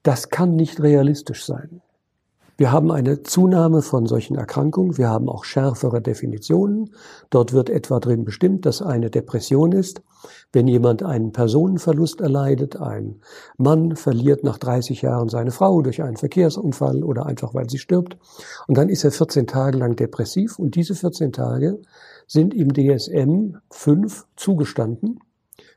[0.02, 1.80] Das kann nicht realistisch sein.
[2.56, 4.96] Wir haben eine Zunahme von solchen Erkrankungen.
[4.96, 6.94] Wir haben auch schärfere Definitionen.
[7.30, 10.02] Dort wird etwa drin bestimmt, dass eine Depression ist,
[10.52, 12.76] wenn jemand einen Personenverlust erleidet.
[12.80, 13.20] Ein
[13.58, 18.18] Mann verliert nach 30 Jahren seine Frau durch einen Verkehrsunfall oder einfach weil sie stirbt.
[18.68, 20.60] Und dann ist er 14 Tage lang depressiv.
[20.60, 21.80] Und diese 14 Tage
[22.28, 25.18] sind im DSM 5 zugestanden.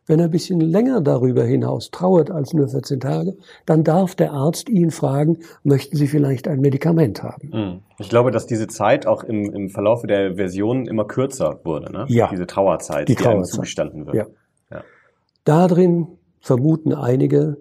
[0.08, 4.32] Wenn er ein bisschen länger darüber hinaus trauert als nur 14 Tage, dann darf der
[4.32, 7.52] Arzt ihn fragen, möchten Sie vielleicht ein Medikament haben?
[7.52, 7.80] Hm.
[8.00, 12.06] Ich glaube, dass diese Zeit auch im, im Verlaufe der Version immer kürzer wurde, ne?
[12.08, 12.30] Ja.
[12.30, 13.54] Diese Trauerzeit, die, die Trauerzeit.
[13.54, 14.16] zugestanden wird.
[14.16, 14.26] Ja.
[14.72, 14.84] ja.
[15.44, 16.08] Darin
[16.40, 17.58] vermuten einige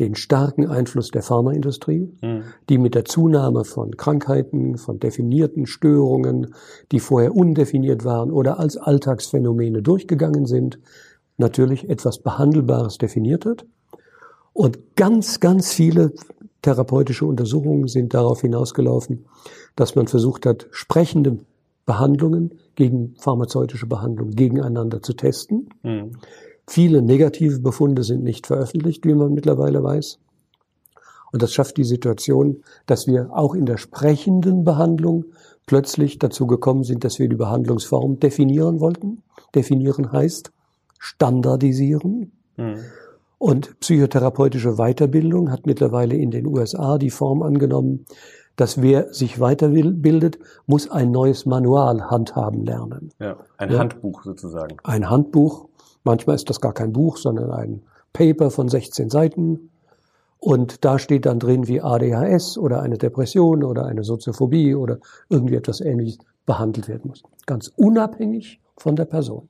[0.00, 2.44] den starken Einfluss der Pharmaindustrie, mhm.
[2.70, 6.54] die mit der Zunahme von Krankheiten, von definierten Störungen,
[6.90, 10.78] die vorher undefiniert waren oder als Alltagsphänomene durchgegangen sind,
[11.40, 13.66] natürlich etwas Behandelbares definiert hat.
[14.52, 16.12] Und ganz, ganz viele
[16.62, 19.26] therapeutische Untersuchungen sind darauf hinausgelaufen,
[19.74, 21.38] dass man versucht hat, sprechende
[21.86, 25.70] Behandlungen gegen pharmazeutische Behandlungen gegeneinander zu testen.
[25.82, 26.12] Mhm.
[26.66, 30.18] Viele negative Befunde sind nicht veröffentlicht, wie man mittlerweile weiß.
[31.32, 35.24] Und das schafft die Situation, dass wir auch in der sprechenden Behandlung
[35.66, 39.22] plötzlich dazu gekommen sind, dass wir die Behandlungsform definieren wollten.
[39.54, 40.52] Definieren heißt,
[41.00, 42.30] standardisieren.
[42.56, 42.76] Mhm.
[43.38, 48.04] Und psychotherapeutische Weiterbildung hat mittlerweile in den USA die Form angenommen,
[48.54, 53.10] dass wer sich weiterbildet, muss ein neues Manual handhaben lernen.
[53.18, 53.78] Ja, ein ja?
[53.78, 54.76] Handbuch sozusagen.
[54.84, 55.68] Ein Handbuch.
[56.04, 57.82] Manchmal ist das gar kein Buch, sondern ein
[58.12, 59.70] Paper von 16 Seiten.
[60.38, 64.98] Und da steht dann drin, wie ADHS oder eine Depression oder eine Soziophobie oder
[65.30, 67.22] irgendwie etwas Ähnliches behandelt werden muss.
[67.46, 69.48] Ganz unabhängig von der Person.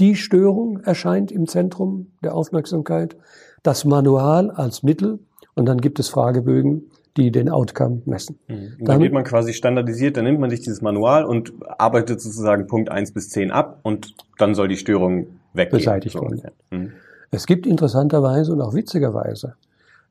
[0.00, 3.16] Die Störung erscheint im Zentrum der Aufmerksamkeit,
[3.62, 5.20] das Manual als Mittel
[5.54, 8.38] und dann gibt es Fragebögen, die den Outcome messen.
[8.48, 8.76] Mhm.
[8.80, 12.90] dann geht man quasi standardisiert, dann nimmt man sich dieses Manual und arbeitet sozusagen Punkt
[12.90, 15.78] 1 bis 10 ab und dann soll die Störung weggehen.
[15.78, 16.50] Beseitigt werden.
[16.70, 16.92] Mhm.
[17.30, 19.56] Es gibt interessanterweise und auch witzigerweise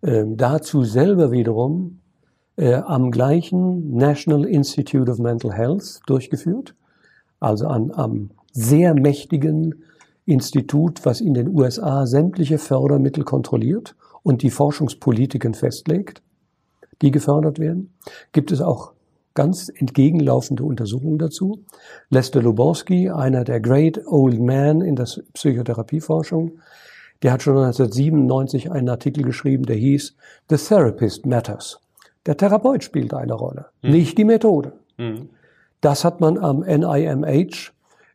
[0.01, 1.99] äh, dazu selber wiederum
[2.55, 6.75] äh, am gleichen National Institute of Mental Health durchgeführt,
[7.39, 9.83] also an, am sehr mächtigen
[10.25, 16.21] Institut, was in den USA sämtliche Fördermittel kontrolliert und die Forschungspolitiken festlegt,
[17.01, 17.93] die gefördert werden.
[18.31, 18.93] Gibt es auch
[19.33, 21.63] ganz entgegenlaufende Untersuchungen dazu.
[22.09, 26.59] Lester Luborsky, einer der Great Old Men in der Psychotherapieforschung,
[27.23, 30.15] der hat schon 1997 einen Artikel geschrieben, der hieß
[30.49, 31.79] The Therapist Matters.
[32.25, 33.91] Der Therapeut spielt eine Rolle, mhm.
[33.91, 34.73] nicht die Methode.
[34.97, 35.29] Mhm.
[35.81, 37.71] Das hat man am NIMH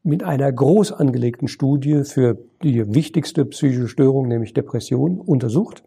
[0.07, 5.83] mit einer groß angelegten Studie für die wichtigste psychische Störung, nämlich Depression, untersucht.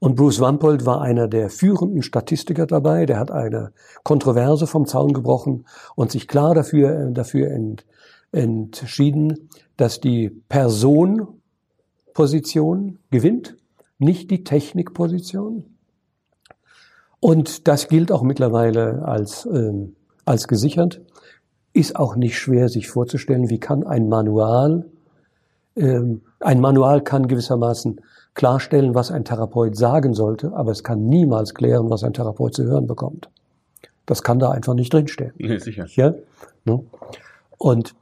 [0.00, 3.04] Und Bruce Wampold war einer der führenden Statistiker dabei.
[3.04, 3.72] Der hat eine
[4.04, 7.84] Kontroverse vom Zaun gebrochen und sich klar dafür, äh, dafür ent,
[8.32, 13.58] entschieden, dass die Personposition gewinnt,
[13.98, 15.76] nicht die Technikposition.
[17.20, 21.02] Und das gilt auch mittlerweile als, ähm, als gesichert.
[21.78, 24.86] Ist auch nicht schwer, sich vorzustellen, wie kann ein Manual,
[25.76, 28.00] ähm, ein Manual kann gewissermaßen
[28.34, 32.64] klarstellen, was ein Therapeut sagen sollte, aber es kann niemals klären, was ein Therapeut zu
[32.64, 33.30] hören bekommt.
[34.06, 35.30] Das kann da einfach nicht drinstehen.
[35.38, 35.86] Nee, sicher.
[35.90, 36.14] Ja?
[36.64, 36.82] Ne?
[37.58, 37.94] Und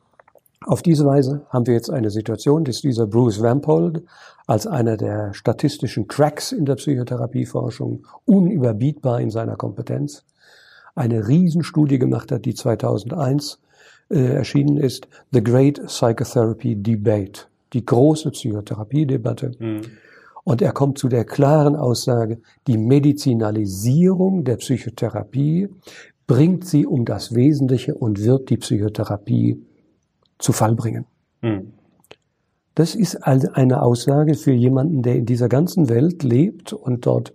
[0.64, 4.04] auf diese Weise haben wir jetzt eine Situation, dass dieser Bruce Wampold
[4.46, 10.24] als einer der statistischen Cracks in der Psychotherapieforschung unüberbietbar in seiner Kompetenz
[10.94, 13.58] eine Riesenstudie gemacht hat, die 2001
[14.08, 19.52] äh, erschienen ist, The Great Psychotherapy Debate, die große Psychotherapiedebatte.
[19.58, 19.82] Mhm.
[20.44, 22.38] Und er kommt zu der klaren Aussage,
[22.68, 25.68] die Medizinalisierung der Psychotherapie
[26.26, 29.60] bringt sie um das Wesentliche und wird die Psychotherapie
[30.38, 31.06] zu Fall bringen.
[31.42, 31.72] Mhm.
[32.76, 37.32] Das ist also eine Aussage für jemanden, der in dieser ganzen Welt lebt und dort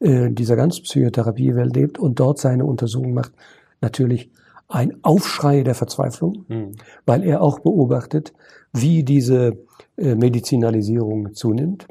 [0.00, 3.32] äh, dieser ganzen Psychotherapiewelt lebt und dort seine Untersuchungen macht,
[3.80, 4.30] natürlich
[4.70, 6.72] ein Aufschrei der Verzweiflung, mhm.
[7.04, 8.32] weil er auch beobachtet,
[8.72, 9.58] wie diese
[9.96, 11.88] äh, Medizinalisierung zunimmt.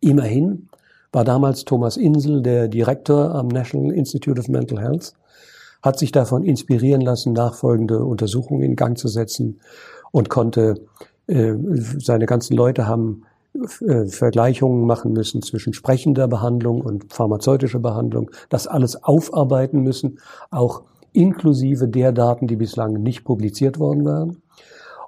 [0.00, 0.68] Immerhin
[1.12, 5.12] war damals Thomas Insel, der Direktor am National Institute of Mental Health,
[5.82, 9.60] hat sich davon inspirieren lassen, nachfolgende Untersuchungen in Gang zu setzen
[10.12, 10.86] und konnte,
[11.26, 11.54] äh,
[11.98, 13.24] seine ganzen Leute haben
[13.80, 20.84] äh, Vergleichungen machen müssen zwischen sprechender Behandlung und pharmazeutischer Behandlung, das alles aufarbeiten müssen, auch
[21.12, 24.42] inklusive der Daten, die bislang nicht publiziert worden waren.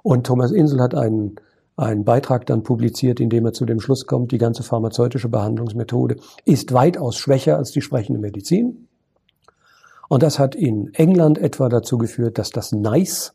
[0.01, 1.37] Und Thomas Insel hat einen
[1.75, 6.17] einen Beitrag dann publiziert, in dem er zu dem Schluss kommt, die ganze pharmazeutische Behandlungsmethode
[6.45, 8.87] ist weitaus schwächer als die sprechende Medizin.
[10.07, 13.33] Und das hat in England etwa dazu geführt, dass das NICE,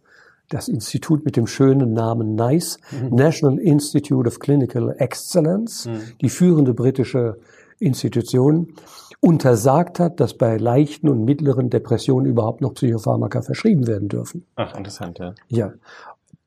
[0.49, 3.17] das Institut mit dem schönen Namen NICE, mhm.
[3.17, 6.01] National Institute of Clinical Excellence, mhm.
[6.21, 7.39] die führende britische
[7.79, 8.75] Institution,
[9.21, 14.45] untersagt hat, dass bei leichten und mittleren Depressionen überhaupt noch Psychopharmaka verschrieben werden dürfen.
[14.57, 15.35] Ach, interessant, ja.
[15.49, 15.73] Ja.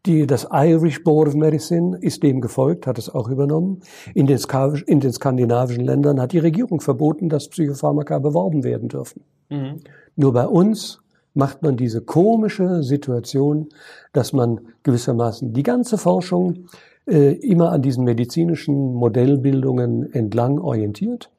[0.06, 3.82] Die, das Irish Board of Medicine ist dem gefolgt, hat es auch übernommen.
[4.16, 4.40] In den,
[4.88, 9.24] in den skandinavischen Ländern hat die Regierung verboten, dass Psychopharmaka beworben werden dürfen.
[9.50, 9.82] Mhm.
[10.16, 11.02] Nur bei uns
[11.34, 13.70] macht man diese komische Situation,
[14.12, 16.66] dass man gewissermaßen die ganze Forschung
[17.08, 21.30] äh, immer an diesen medizinischen Modellbildungen entlang orientiert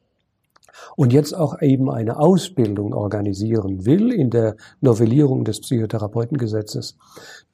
[0.96, 6.96] und jetzt auch eben eine Ausbildung organisieren will in der Novellierung des Psychotherapeutengesetzes,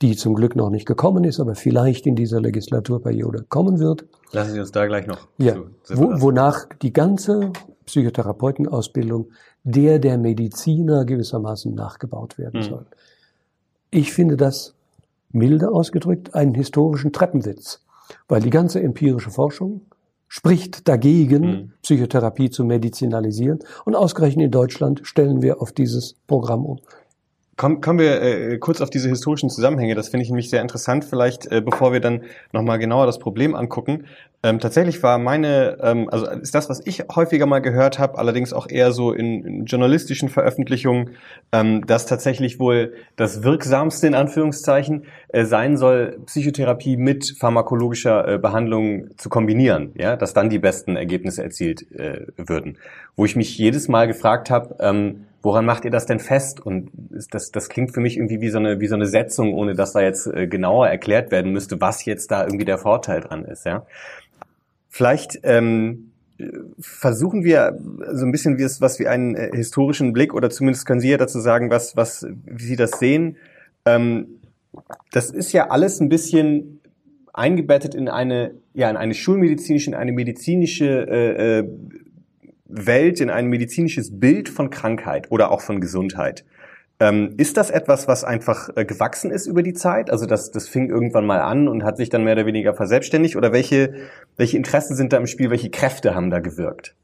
[0.02, 4.06] die zum Glück noch nicht gekommen ist, aber vielleicht in dieser Legislaturperiode kommen wird.
[4.32, 5.28] Lassen Sie uns da gleich noch.
[5.38, 5.56] Ja,
[5.88, 7.52] wo, wonach die ganze
[7.86, 9.28] Psychotherapeutenausbildung
[9.64, 12.80] der der Mediziner gewissermaßen nachgebaut werden soll.
[12.80, 12.86] Mhm.
[13.90, 14.74] Ich finde das
[15.30, 17.80] milde ausgedrückt einen historischen Treppenwitz,
[18.26, 19.82] weil die ganze empirische Forschung
[20.28, 21.72] spricht dagegen, mhm.
[21.82, 23.60] Psychotherapie zu medizinalisieren.
[23.84, 26.80] Und ausgerechnet in Deutschland stellen wir auf dieses Programm um.
[27.58, 29.96] Komm, kommen wir äh, kurz auf diese historischen Zusammenhänge.
[29.96, 31.04] Das finde ich nämlich sehr interessant.
[31.04, 34.04] Vielleicht, äh, bevor wir dann nochmal genauer das Problem angucken.
[34.44, 38.52] Ähm, tatsächlich war meine, ähm, also ist das, was ich häufiger mal gehört habe, allerdings
[38.52, 41.16] auch eher so in, in journalistischen Veröffentlichungen,
[41.50, 48.38] ähm, dass tatsächlich wohl das wirksamste in Anführungszeichen äh, sein soll, Psychotherapie mit pharmakologischer äh,
[48.38, 52.78] Behandlung zu kombinieren, ja, dass dann die besten Ergebnisse erzielt äh, würden.
[53.16, 56.60] Wo ich mich jedes Mal gefragt habe, ähm, woran macht ihr das denn fest?
[56.60, 56.90] Und
[57.30, 59.92] das, das klingt für mich irgendwie wie so eine, wie so eine Setzung, ohne dass
[59.92, 63.64] da jetzt äh, genauer erklärt werden müsste, was jetzt da irgendwie der Vorteil dran ist,
[63.64, 63.86] ja.
[64.88, 66.12] Vielleicht ähm,
[66.78, 67.78] versuchen wir
[68.12, 71.10] so ein bisschen wie es, was wie einen äh, historischen Blick oder zumindest können Sie
[71.10, 73.36] ja dazu sagen, was, was, wie Sie das sehen.
[73.84, 74.40] Ähm,
[75.12, 76.80] das ist ja alles ein bisschen
[77.32, 81.68] eingebettet in eine, ja, in eine schulmedizinische, in eine medizinische äh, äh
[82.68, 86.44] Welt, in ein medizinisches Bild von Krankheit oder auch von Gesundheit.
[87.00, 90.10] Ähm, ist das etwas, was einfach äh, gewachsen ist über die Zeit?
[90.10, 93.36] Also das, das fing irgendwann mal an und hat sich dann mehr oder weniger verselbstständigt?
[93.36, 93.94] Oder welche,
[94.36, 95.50] welche Interessen sind da im Spiel?
[95.50, 96.96] Welche Kräfte haben da gewirkt?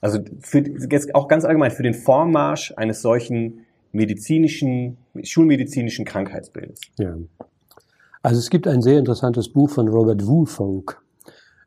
[0.00, 6.80] Also für, jetzt auch ganz allgemein für den Vormarsch eines solchen medizinischen, schulmedizinischen Krankheitsbildes.
[6.98, 7.16] Ja.
[8.22, 11.02] Also es gibt ein sehr interessantes Buch von Robert Woolfolk.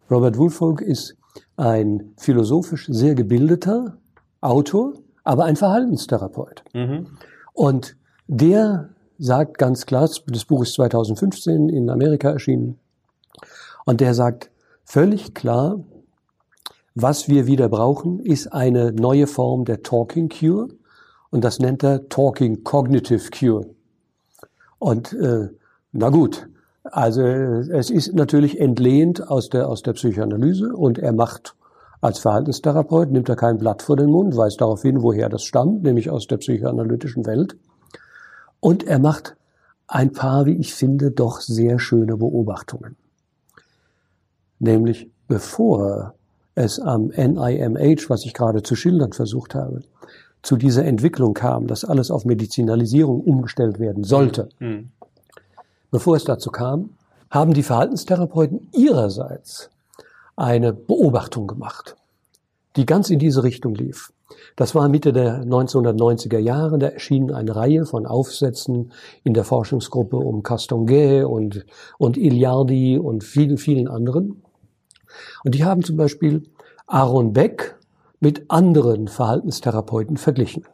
[0.09, 1.17] Robert Woolfolk ist
[1.61, 3.97] ein philosophisch sehr gebildeter
[4.41, 4.93] Autor,
[5.23, 6.63] aber ein Verhaltenstherapeut.
[6.73, 7.07] Mhm.
[7.53, 7.95] Und
[8.27, 12.79] der sagt ganz klar, das Buch ist 2015 in Amerika erschienen,
[13.85, 14.51] und der sagt
[14.83, 15.79] völlig klar,
[16.93, 20.67] Was wir wieder brauchen, ist eine neue Form der Talking Cure
[21.29, 23.65] und das nennt er Talking Cognitive Cure.
[24.77, 25.47] Und äh,
[25.93, 26.49] na gut,
[26.83, 31.55] also es ist natürlich entlehnt aus der, aus der Psychoanalyse und er macht
[32.01, 35.83] als Verhaltenstherapeut, nimmt er kein Blatt vor den Mund, weist darauf hin, woher das stammt,
[35.83, 37.55] nämlich aus der psychoanalytischen Welt.
[38.59, 39.35] Und er macht
[39.87, 42.95] ein paar, wie ich finde, doch sehr schöne Beobachtungen.
[44.57, 46.15] Nämlich bevor
[46.55, 49.81] es am NIMH, was ich gerade zu schildern versucht habe,
[50.41, 54.89] zu dieser Entwicklung kam, dass alles auf Medizinalisierung umgestellt werden sollte, mhm.
[55.91, 56.91] Bevor es dazu kam,
[57.29, 59.69] haben die Verhaltenstherapeuten ihrerseits
[60.35, 61.95] eine Beobachtung gemacht,
[62.75, 64.11] die ganz in diese Richtung lief.
[64.55, 66.77] Das war Mitte der 1990er Jahre.
[66.77, 68.91] Da erschienen eine Reihe von Aufsätzen
[69.23, 71.65] in der Forschungsgruppe um Castonguay und,
[71.97, 74.43] und Iliardi und vielen, vielen anderen.
[75.43, 76.43] Und die haben zum Beispiel
[76.87, 77.77] Aaron Beck
[78.19, 80.65] mit anderen Verhaltenstherapeuten verglichen.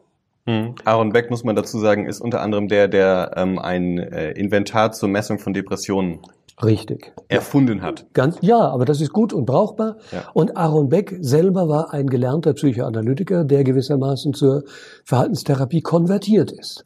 [0.48, 0.76] Hm.
[0.86, 4.94] Aaron Beck, muss man dazu sagen, ist unter anderem der, der ähm, ein äh, Inventar
[4.94, 6.20] zur Messung von Depressionen
[6.64, 7.14] Richtig.
[7.28, 8.08] Erfunden hat.
[8.14, 9.98] Ganz, ja, aber das ist gut und brauchbar.
[10.12, 10.24] Ja.
[10.34, 14.64] Und Aaron Beck selber war ein gelernter Psychoanalytiker, der gewissermaßen zur
[15.04, 16.86] Verhaltenstherapie konvertiert ist.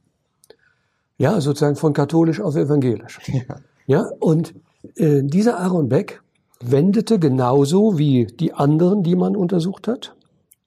[1.17, 3.19] Ja, sozusagen von katholisch auf evangelisch.
[3.31, 4.55] Ja, ja und
[4.95, 6.21] äh, dieser Aaron Beck
[6.59, 10.15] wendete genauso wie die anderen, die man untersucht hat,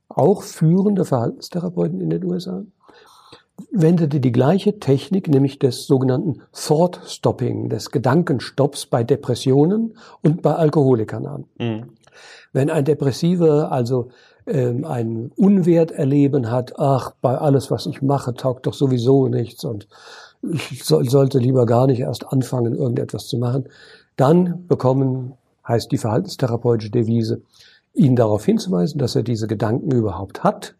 [0.09, 2.62] auch führende Verhaltenstherapeuten in den USA,
[3.71, 10.55] wendete die gleiche Technik, nämlich des sogenannten Thought Stopping, des Gedankenstopps bei Depressionen und bei
[10.55, 11.45] Alkoholikern an.
[11.59, 11.90] Mhm.
[12.53, 14.11] Wenn ein Depressiver also
[14.47, 19.64] ähm, ein Unwert erleben hat, ach, bei alles, was ich mache, taugt doch sowieso nichts
[19.64, 19.88] und
[20.43, 23.69] ich soll, sollte lieber gar nicht erst anfangen, irgendetwas zu machen,
[24.17, 25.35] dann bekommen,
[25.67, 27.43] heißt die verhaltenstherapeutische Devise,
[27.95, 30.75] ihn darauf hinzuweisen, dass er diese Gedanken überhaupt hat,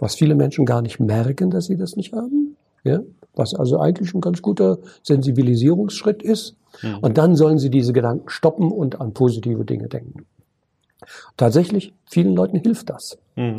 [0.00, 2.56] was viele Menschen gar nicht merken, dass sie das nicht haben.
[2.82, 3.00] Ja?
[3.34, 6.56] Was also eigentlich ein ganz guter Sensibilisierungsschritt ist.
[6.82, 6.98] Mhm.
[6.98, 10.26] Und dann sollen sie diese Gedanken stoppen und an positive Dinge denken.
[11.36, 13.18] Tatsächlich, vielen Leuten hilft das.
[13.36, 13.56] Mhm.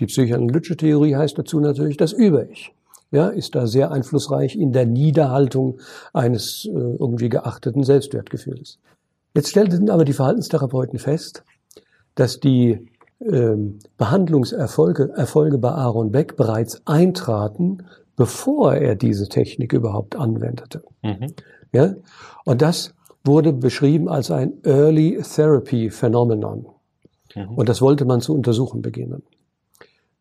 [0.00, 2.72] Die psychoanalytische Theorie heißt dazu natürlich das Über-Ich.
[3.10, 5.80] Ja, ist da sehr einflussreich in der Niederhaltung
[6.12, 8.78] eines äh, irgendwie geachteten Selbstwertgefühls.
[9.34, 11.42] Jetzt stellten aber die Verhaltenstherapeuten fest,
[12.16, 12.86] dass die
[13.20, 17.84] Behandlungserfolge Erfolge bei Aaron Beck bereits eintraten,
[18.16, 20.84] bevor er diese Technik überhaupt anwendete.
[21.02, 21.34] Mhm.
[21.72, 21.94] Ja?
[22.44, 26.66] Und das wurde beschrieben als ein Early Therapy Phenomenon.
[27.34, 27.50] Mhm.
[27.50, 29.22] Und das wollte man zu untersuchen beginnen.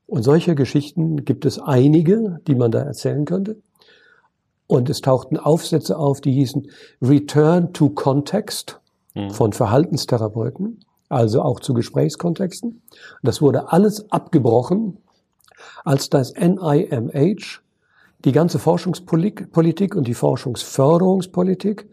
[0.08, 3.58] Und solche Geschichten gibt es einige, die man da erzählen könnte.
[4.66, 6.68] Und es tauchten Aufsätze auf, die hießen
[7.02, 8.80] Return to Context
[9.14, 9.30] mhm.
[9.30, 12.82] von Verhaltenstherapeuten also auch zu Gesprächskontexten.
[13.24, 14.98] Das wurde alles abgebrochen,
[15.84, 17.62] als das NIMH
[18.26, 21.88] die ganze Forschungspolitik und die Forschungsförderungspolitik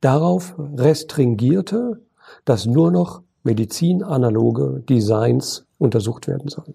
[0.00, 2.02] darauf restringierte,
[2.44, 6.74] dass nur noch medizinanaloge Designs untersucht werden sollen.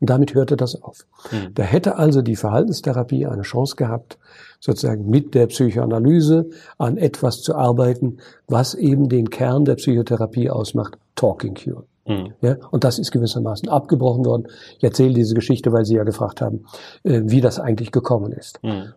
[0.00, 1.06] Und damit hörte das auf.
[1.30, 1.54] Mhm.
[1.54, 4.18] Da hätte also die Verhaltenstherapie eine Chance gehabt,
[4.60, 10.98] sozusagen mit der Psychoanalyse an etwas zu arbeiten, was eben den Kern der Psychotherapie ausmacht,
[11.16, 11.84] Talking Cure.
[12.06, 12.32] Mhm.
[12.40, 14.48] Ja, und das ist gewissermaßen abgebrochen worden.
[14.78, 16.64] Ich erzähle diese Geschichte, weil Sie ja gefragt haben,
[17.04, 18.62] äh, wie das eigentlich gekommen ist.
[18.62, 18.92] Mhm.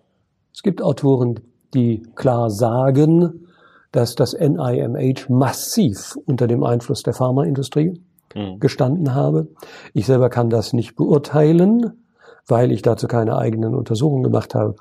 [0.54, 1.40] Es gibt Autoren,
[1.74, 3.48] die klar sagen,
[3.92, 8.02] dass das NIMH massiv unter dem Einfluss der Pharmaindustrie
[8.36, 8.60] mhm.
[8.60, 9.48] gestanden habe.
[9.94, 11.94] Ich selber kann das nicht beurteilen,
[12.48, 14.76] weil ich dazu keine eigenen Untersuchungen gemacht habe.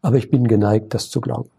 [0.00, 1.50] Aber ich bin geneigt, das zu glauben.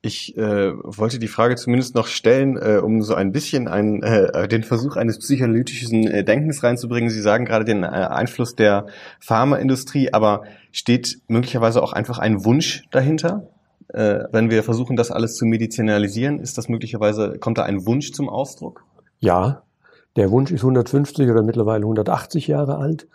[0.00, 4.46] Ich äh, wollte die Frage zumindest noch stellen, äh, um so ein bisschen ein, äh,
[4.46, 7.10] den Versuch eines psychoanalytischen äh, Denkens reinzubringen.
[7.10, 8.86] Sie sagen gerade den äh, Einfluss der
[9.18, 13.48] Pharmaindustrie, aber steht möglicherweise auch einfach ein Wunsch dahinter?
[13.88, 18.12] Äh, wenn wir versuchen, das alles zu medizinalisieren, ist das möglicherweise, kommt da ein Wunsch
[18.12, 18.84] zum Ausdruck?
[19.18, 19.62] Ja,
[20.16, 23.08] der Wunsch ist 150 oder mittlerweile 180 Jahre alt,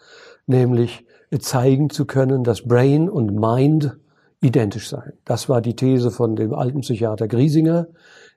[0.45, 1.05] nämlich
[1.39, 3.97] zeigen zu können, dass Brain und Mind
[4.41, 5.13] identisch seien.
[5.25, 7.87] Das war die These von dem alten Psychiater Griesinger,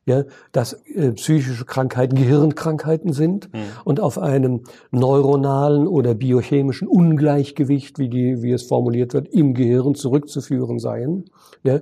[0.07, 3.65] ja, dass äh, psychische Krankheiten Gehirnkrankheiten sind mhm.
[3.85, 9.97] und auf einem neuronalen oder biochemischen Ungleichgewicht, wie, die, wie es formuliert wird, im Gehirn
[9.97, 11.25] zurückzuführen seien.
[11.65, 11.81] Ja.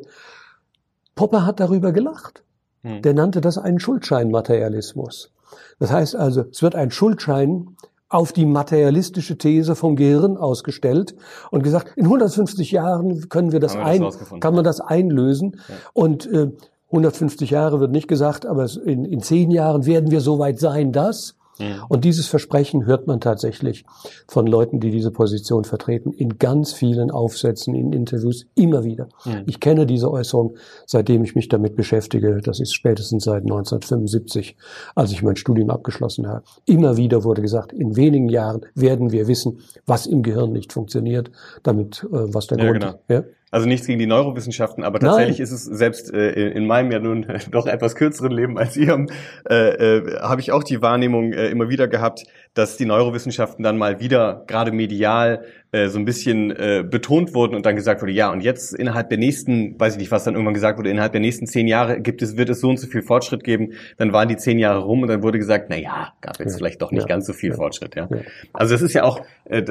[1.15, 2.45] Popper hat darüber gelacht.
[2.83, 3.03] Mhm.
[3.03, 5.34] Der nannte das einen Schuldscheinmaterialismus.
[5.79, 7.77] Das heißt also, es wird ein Schuldschein
[8.09, 11.17] auf die materialistische These vom Gehirn ausgestellt
[11.51, 14.09] und gesagt, in 150 Jahren können wir das, ein,
[14.41, 15.57] kann man das einlösen.
[15.69, 15.75] Ja.
[15.95, 16.53] Und äh,
[16.89, 20.93] 150 Jahre wird nicht gesagt, aber in, in zehn Jahren werden wir so weit sein,
[20.93, 21.37] dass.
[21.59, 21.85] Mhm.
[21.89, 23.85] Und dieses Versprechen hört man tatsächlich
[24.29, 29.09] von Leuten, die diese Position vertreten, in ganz vielen Aufsätzen, in Interviews immer wieder.
[29.25, 29.45] Mhm.
[29.47, 32.41] Ich kenne diese Äußerung, seitdem ich mich damit beschäftige.
[32.43, 34.57] Das ist spätestens seit 1975,
[34.95, 36.43] als ich mein Studium abgeschlossen habe.
[36.67, 41.31] Immer wieder wurde gesagt, in wenigen Jahren werden wir wissen, was im Gehirn nicht funktioniert,
[41.63, 43.01] damit äh, was der ja, Grund genau.
[43.09, 43.25] Ja?
[43.55, 45.45] Also nichts gegen die Neurowissenschaften, aber tatsächlich Nein.
[45.45, 49.09] ist es selbst äh, in meinem ja nun doch etwas kürzeren Leben als ihrem,
[49.49, 52.25] äh, äh, habe ich auch die Wahrnehmung äh, immer wieder gehabt,
[52.55, 55.45] dass die Neurowissenschaften dann mal wieder gerade medial
[55.75, 59.09] äh, so ein bisschen äh, betont wurden und dann gesagt wurde, ja, und jetzt innerhalb
[59.09, 62.01] der nächsten, weiß ich nicht, was dann irgendwann gesagt wurde, innerhalb der nächsten zehn Jahre
[62.01, 63.73] gibt es, wird es so und so viel Fortschritt geben.
[63.97, 66.59] Dann waren die zehn Jahre rum und dann wurde gesagt, na ja, gab jetzt ja,
[66.59, 68.09] vielleicht doch nicht ja, ganz so viel ja, Fortschritt, ja.
[68.53, 69.65] Also das ist ja auch, äh,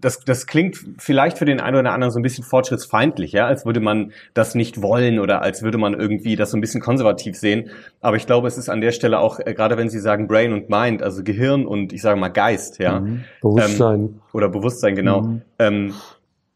[0.00, 3.66] das, das klingt vielleicht für den einen oder anderen so ein bisschen fortschrittsfeindlich, ja, als
[3.66, 7.36] würde man das nicht wollen oder als würde man irgendwie das so ein bisschen konservativ
[7.36, 7.68] sehen.
[8.00, 10.54] Aber ich glaube, es ist an der Stelle auch, äh, gerade wenn Sie sagen Brain
[10.54, 13.00] und Mind, also Gehirn und ich sage mal Geist, ja.
[13.00, 13.24] Mhm.
[13.42, 14.00] Bewusstsein.
[14.00, 15.17] Ähm, oder Bewusstsein, genau.
[15.17, 15.17] Mhm.
[15.58, 15.94] Ähm,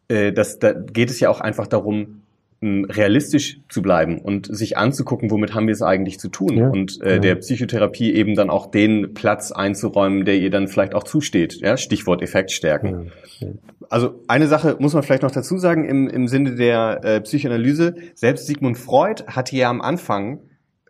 [0.09, 2.23] äh, das, da geht es ja auch einfach darum,
[2.65, 7.03] realistisch zu bleiben und sich anzugucken, womit haben wir es eigentlich zu tun ja, und
[7.03, 7.19] äh, ja.
[7.19, 11.61] der Psychotherapie eben dann auch den Platz einzuräumen, der ihr dann vielleicht auch zusteht.
[11.61, 11.77] Ja?
[11.77, 13.11] Stichwort Effektstärken.
[13.41, 13.49] Ja,
[13.91, 17.97] also eine Sache muss man vielleicht noch dazu sagen im, im Sinne der äh, Psychoanalyse.
[18.15, 20.39] Selbst Sigmund Freud hatte ja am Anfang,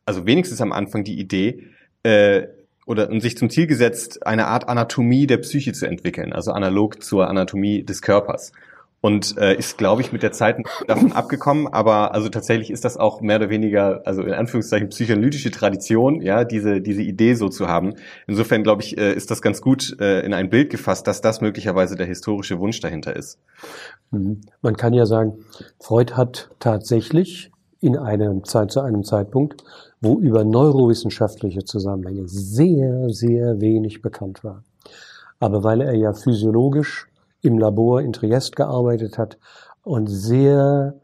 [0.04, 1.68] also wenigstens am Anfang die Idee,
[2.02, 2.48] äh,
[2.86, 7.02] oder und sich zum Ziel gesetzt, eine Art Anatomie der Psyche zu entwickeln, also analog
[7.02, 8.52] zur Anatomie des Körpers.
[9.00, 12.96] Und äh, ist, glaube ich, mit der Zeit davon abgekommen, aber also tatsächlich ist das
[12.96, 17.66] auch mehr oder weniger, also in Anführungszeichen psychoanalytische Tradition, ja, diese, diese Idee so zu
[17.66, 17.94] haben.
[18.28, 21.40] Insofern, glaube ich, äh, ist das ganz gut äh, in ein Bild gefasst, dass das
[21.40, 23.40] möglicherweise der historische Wunsch dahinter ist.
[24.12, 24.42] Mhm.
[24.60, 25.44] Man kann ja sagen,
[25.80, 29.64] Freud hat tatsächlich in einem Zeit, zu einem Zeitpunkt
[30.02, 34.64] wo über neurowissenschaftliche Zusammenhänge sehr, sehr wenig bekannt war.
[35.38, 37.08] Aber weil er ja physiologisch
[37.40, 39.38] im Labor in Triest gearbeitet hat
[39.82, 40.94] und sehr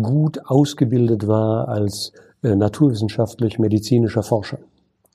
[0.00, 4.58] gut ausgebildet war als äh, naturwissenschaftlich-medizinischer Forscher.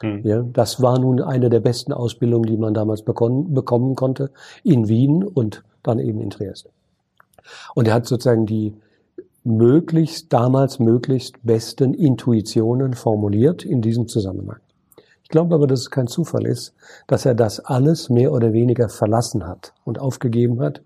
[0.01, 0.21] Mhm.
[0.23, 4.31] Ja, das war nun eine der besten Ausbildungen, die man damals bekommen, bekommen konnte,
[4.63, 6.69] in Wien und dann eben in Triest.
[7.73, 8.73] Und er hat sozusagen die
[9.45, 14.59] möglichst, damals möglichst besten Intuitionen formuliert in diesem Zusammenhang.
[15.23, 16.73] Ich glaube aber, dass es kein Zufall ist,
[17.07, 20.83] dass er das alles mehr oder weniger verlassen hat und aufgegeben hat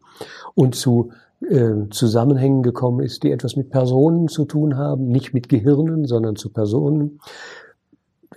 [0.56, 5.50] und zu äh, Zusammenhängen gekommen ist, die etwas mit Personen zu tun haben, nicht mit
[5.50, 7.20] Gehirnen, sondern zu Personen.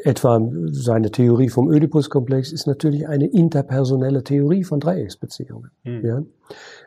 [0.05, 5.71] Etwa seine Theorie vom Oedipus-Komplex ist natürlich eine interpersonelle Theorie von Dreiecksbeziehungen.
[5.85, 6.05] Hm.
[6.05, 6.23] Ja?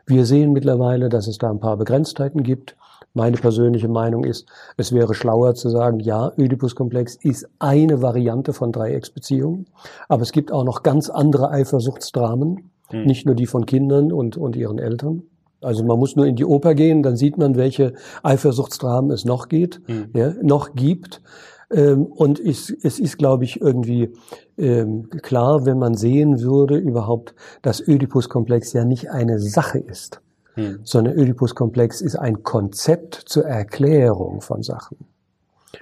[0.06, 2.76] Wir sehen mittlerweile, dass es da ein paar Begrenztheiten gibt.
[3.16, 4.46] Meine persönliche Meinung ist,
[4.76, 9.64] es wäre schlauer zu sagen, ja, Oedipus-Komplex ist eine Variante von Dreiecksbeziehungen,
[10.06, 13.04] aber es gibt auch noch ganz andere Eifersuchtsdramen, hm.
[13.06, 15.22] nicht nur die von Kindern und, und ihren Eltern.
[15.62, 19.48] Also man muss nur in die Oper gehen, dann sieht man, welche Eifersuchtsdramen es noch
[19.48, 20.10] geht, hm.
[20.14, 21.22] ja, noch gibt.
[21.70, 24.12] Ähm, und es, es ist, glaube ich, irgendwie
[24.58, 30.20] ähm, klar, wenn man sehen würde überhaupt, dass Oedipus-Komplex ja nicht eine Sache ist
[30.56, 30.80] hm.
[30.84, 34.96] sondern Oedipus-Komplex ist ein Konzept zur Erklärung von Sachen.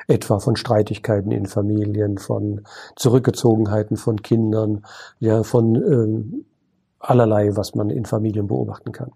[0.09, 2.63] Etwa von Streitigkeiten in Familien, von
[2.97, 4.85] Zurückgezogenheiten von Kindern,
[5.21, 6.45] ja, von ähm,
[6.99, 9.13] allerlei, was man in Familien beobachten kann.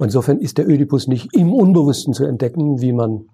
[0.00, 3.26] Insofern ist der Ödipus nicht im Unbewussten zu entdecken, wie man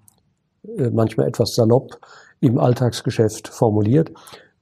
[0.76, 1.98] äh, manchmal etwas salopp
[2.40, 4.12] im Alltagsgeschäft formuliert.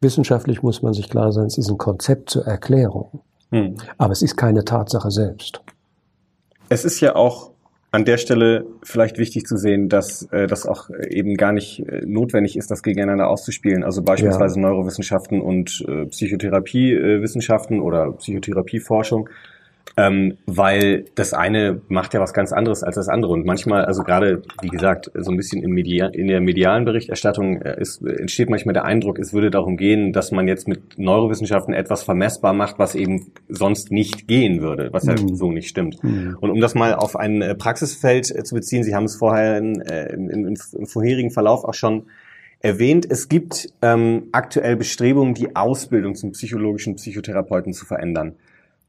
[0.01, 3.23] Wissenschaftlich muss man sich klar sein, es ist ein Konzept zur Erklärung.
[3.51, 3.77] Hm.
[3.99, 5.63] Aber es ist keine Tatsache selbst.
[6.69, 7.53] Es ist ja auch
[7.95, 12.01] an der Stelle vielleicht wichtig zu sehen, dass äh, das auch eben gar nicht äh,
[12.05, 13.85] notwendig ist, das gegeneinander auszuspielen.
[13.85, 14.67] Also beispielsweise ja.
[14.67, 19.29] Neurowissenschaften und äh, Psychotherapiewissenschaften oder Psychotherapieforschung
[19.97, 23.33] ähm, weil das eine macht ja was ganz anderes als das andere.
[23.33, 27.63] Und manchmal, also gerade, wie gesagt, so ein bisschen in, Media, in der medialen Berichterstattung
[27.63, 31.75] äh, ist, entsteht manchmal der Eindruck, es würde darum gehen, dass man jetzt mit Neurowissenschaften
[31.75, 35.37] etwas vermessbar macht, was eben sonst nicht gehen würde, was ja mhm.
[35.37, 36.03] so nicht stimmt.
[36.03, 36.37] Mhm.
[36.41, 39.59] Und um das mal auf ein äh, Praxisfeld äh, zu beziehen, Sie haben es vorher
[39.59, 42.07] in, im, im, im vorherigen Verlauf auch schon
[42.65, 48.37] erwähnt, es gibt ähm, aktuell Bestrebungen, die Ausbildung zum psychologischen Psychotherapeuten zu verändern.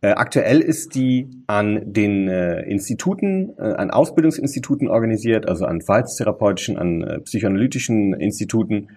[0.05, 6.77] Äh, aktuell ist die an den äh, Instituten, äh, an Ausbildungsinstituten organisiert, also an verhaltenstherapeutischen,
[6.77, 8.89] an äh, psychoanalytischen Instituten.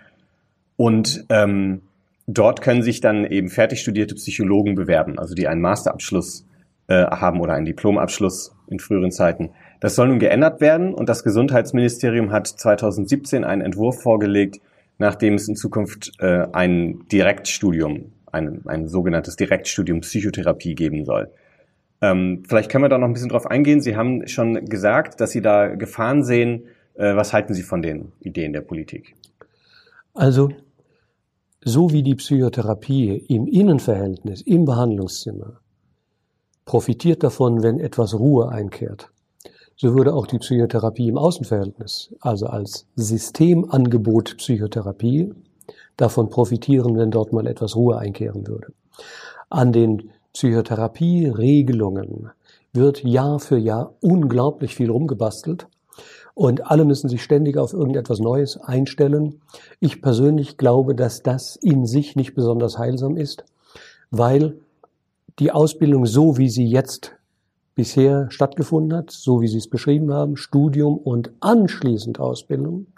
[0.76, 1.80] Und ähm,
[2.26, 6.44] dort können sich dann eben fertig studierte Psychologen bewerben, also die einen Masterabschluss
[6.88, 9.48] äh, haben oder einen Diplomabschluss in früheren Zeiten.
[9.80, 14.60] Das soll nun geändert werden und das Gesundheitsministerium hat 2017 einen Entwurf vorgelegt,
[14.98, 21.30] nachdem es in Zukunft äh, ein Direktstudium ein, ein sogenanntes Direktstudium Psychotherapie geben soll.
[22.00, 23.80] Ähm, vielleicht können wir da noch ein bisschen drauf eingehen.
[23.80, 26.64] Sie haben schon gesagt, dass Sie da Gefahren sehen.
[26.94, 29.14] Äh, was halten Sie von den Ideen der Politik?
[30.14, 30.50] Also,
[31.64, 35.60] so wie die Psychotherapie im Innenverhältnis, im Behandlungszimmer
[36.64, 39.10] profitiert davon, wenn etwas Ruhe einkehrt,
[39.74, 45.32] so würde auch die Psychotherapie im Außenverhältnis, also als Systemangebot Psychotherapie,
[45.98, 48.68] davon profitieren, wenn dort mal etwas Ruhe einkehren würde.
[49.50, 52.30] An den Psychotherapie-Regelungen
[52.72, 55.66] wird Jahr für Jahr unglaublich viel rumgebastelt
[56.34, 59.40] und alle müssen sich ständig auf irgendetwas Neues einstellen.
[59.80, 63.44] Ich persönlich glaube, dass das in sich nicht besonders heilsam ist,
[64.10, 64.58] weil
[65.38, 67.16] die Ausbildung so, wie sie jetzt
[67.74, 72.88] bisher stattgefunden hat, so wie Sie es beschrieben haben, Studium und anschließend Ausbildung,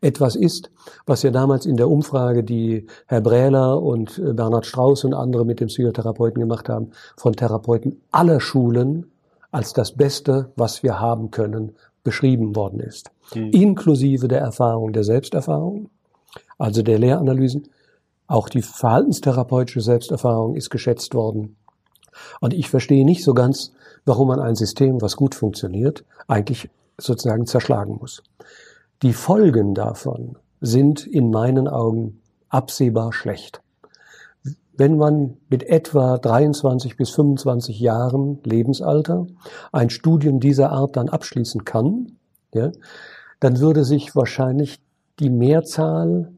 [0.00, 0.70] etwas ist,
[1.06, 5.44] was ja damals in der Umfrage, die Herr Brähler und äh, Bernhard Strauß und andere
[5.44, 9.06] mit dem Psychotherapeuten gemacht haben, von Therapeuten aller Schulen
[9.50, 13.10] als das Beste, was wir haben können, beschrieben worden ist.
[13.34, 13.50] Mhm.
[13.50, 15.90] Inklusive der Erfahrung, der Selbsterfahrung,
[16.58, 17.68] also der Lehranalysen.
[18.26, 21.56] Auch die verhaltenstherapeutische Selbsterfahrung ist geschätzt worden.
[22.40, 23.72] Und ich verstehe nicht so ganz,
[24.04, 28.22] warum man ein System, was gut funktioniert, eigentlich sozusagen zerschlagen muss.
[29.02, 33.60] Die Folgen davon sind in meinen Augen absehbar schlecht.
[34.76, 39.26] Wenn man mit etwa 23 bis 25 Jahren Lebensalter
[39.72, 42.12] ein Studium dieser Art dann abschließen kann,
[42.54, 42.70] ja,
[43.40, 44.80] dann würde sich wahrscheinlich
[45.18, 46.32] die Mehrzahl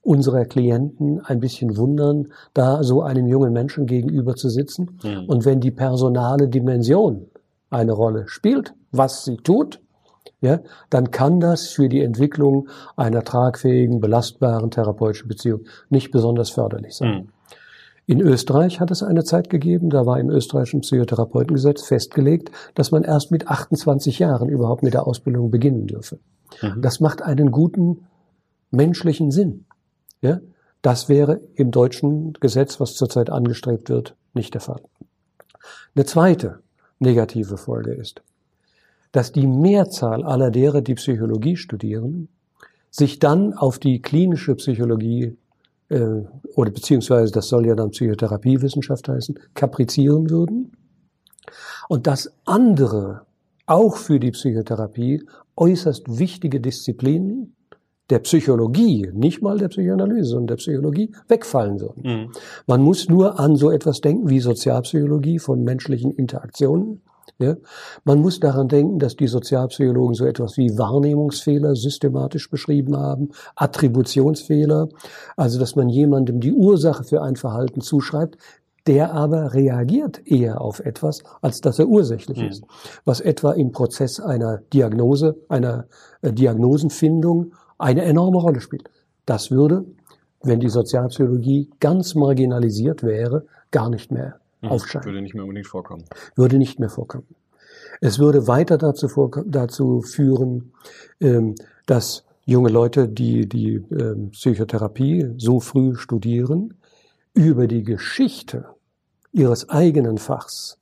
[0.00, 4.98] unserer Klienten ein bisschen wundern, da so einem jungen Menschen gegenüber zu sitzen.
[5.02, 5.24] Mhm.
[5.26, 7.26] Und wenn die personale Dimension
[7.68, 9.80] eine Rolle spielt, was sie tut,
[10.46, 16.94] ja, dann kann das für die Entwicklung einer tragfähigen, belastbaren therapeutischen Beziehung nicht besonders förderlich
[16.94, 17.14] sein.
[17.14, 17.28] Mhm.
[18.08, 23.02] In Österreich hat es eine Zeit gegeben, da war im österreichischen Psychotherapeutengesetz festgelegt, dass man
[23.02, 26.20] erst mit 28 Jahren überhaupt mit der Ausbildung beginnen dürfe.
[26.62, 26.80] Mhm.
[26.80, 28.06] Das macht einen guten
[28.70, 29.64] menschlichen Sinn.
[30.20, 30.38] Ja?
[30.82, 34.80] Das wäre im deutschen Gesetz, was zurzeit angestrebt wird, nicht der Fall.
[35.96, 36.60] Eine zweite
[37.00, 38.22] negative Folge ist,
[39.16, 42.28] dass die Mehrzahl aller derer, die Psychologie studieren,
[42.90, 45.38] sich dann auf die klinische Psychologie
[45.88, 46.20] äh,
[46.54, 50.72] oder beziehungsweise das soll ja dann Psychotherapiewissenschaft heißen, kaprizieren würden
[51.88, 53.22] und dass andere
[53.64, 55.24] auch für die Psychotherapie
[55.56, 57.56] äußerst wichtige Disziplinen
[58.10, 62.02] der Psychologie, nicht mal der Psychoanalyse, sondern der Psychologie wegfallen würden.
[62.04, 62.32] Mhm.
[62.66, 67.00] Man muss nur an so etwas denken wie Sozialpsychologie von menschlichen Interaktionen
[67.38, 67.56] ja?
[68.04, 74.88] Man muss daran denken, dass die Sozialpsychologen so etwas wie Wahrnehmungsfehler systematisch beschrieben haben, Attributionsfehler,
[75.36, 78.38] also dass man jemandem die Ursache für ein Verhalten zuschreibt,
[78.86, 82.48] der aber reagiert eher auf etwas, als dass er ursächlich mhm.
[82.48, 82.64] ist.
[83.04, 85.86] Was etwa im Prozess einer Diagnose, einer
[86.22, 88.88] äh, Diagnosenfindung eine enorme Rolle spielt.
[89.26, 89.84] Das würde,
[90.42, 94.68] wenn die Sozialpsychologie ganz marginalisiert wäre, gar nicht mehr mhm.
[94.68, 95.06] aufscheinen.
[95.06, 96.04] Würde nicht mehr unbedingt vorkommen.
[96.34, 97.26] Würde nicht mehr vorkommen.
[98.00, 100.72] Es würde weiter dazu, dazu führen,
[101.20, 101.54] ähm,
[101.86, 106.74] dass junge Leute, die die ähm, Psychotherapie so früh studieren,
[107.34, 108.66] über die Geschichte
[109.32, 110.78] ihres eigenen Fachs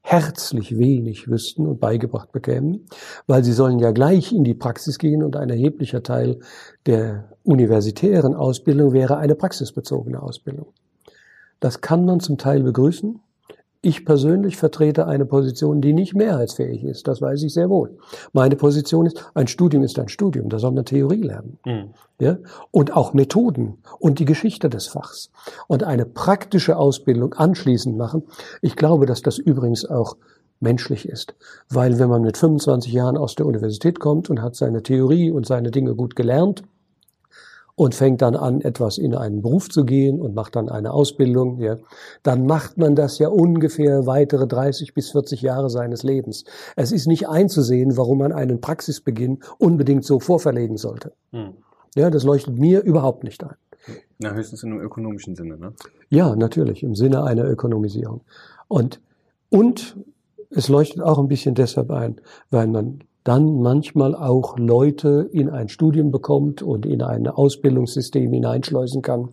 [0.00, 2.86] herzlich wenig wüssten und beigebracht bekämen,
[3.26, 6.40] weil sie sollen ja gleich in die Praxis gehen und ein erheblicher Teil
[6.86, 10.68] der universitären Ausbildung wäre eine praxisbezogene Ausbildung.
[11.60, 13.20] Das kann man zum Teil begrüßen.
[13.80, 17.06] Ich persönlich vertrete eine Position, die nicht mehrheitsfähig ist.
[17.06, 17.96] Das weiß ich sehr wohl.
[18.32, 20.48] Meine Position ist, ein Studium ist ein Studium.
[20.48, 21.58] Da soll man Theorie lernen.
[21.64, 21.94] Mhm.
[22.18, 22.38] Ja?
[22.72, 25.30] Und auch Methoden und die Geschichte des Fachs.
[25.68, 28.24] Und eine praktische Ausbildung anschließend machen.
[28.62, 30.16] Ich glaube, dass das übrigens auch
[30.58, 31.36] menschlich ist.
[31.68, 35.46] Weil wenn man mit 25 Jahren aus der Universität kommt und hat seine Theorie und
[35.46, 36.64] seine Dinge gut gelernt,
[37.78, 41.60] und fängt dann an, etwas in einen Beruf zu gehen und macht dann eine Ausbildung,
[41.60, 41.76] ja,
[42.24, 46.44] dann macht man das ja ungefähr weitere 30 bis 40 Jahre seines Lebens.
[46.74, 51.12] Es ist nicht einzusehen, warum man einen Praxisbeginn unbedingt so vorverlegen sollte.
[51.30, 51.52] Hm.
[51.94, 53.54] Ja, das leuchtet mir überhaupt nicht ein.
[54.18, 55.72] Na, höchstens in einem ökonomischen Sinne, ne?
[56.08, 58.22] Ja, natürlich, im Sinne einer Ökonomisierung.
[58.66, 59.00] Und,
[59.50, 59.96] und
[60.50, 62.20] es leuchtet auch ein bisschen deshalb ein,
[62.50, 69.02] weil man dann manchmal auch Leute in ein Studium bekommt und in ein Ausbildungssystem hineinschleusen
[69.02, 69.30] kann,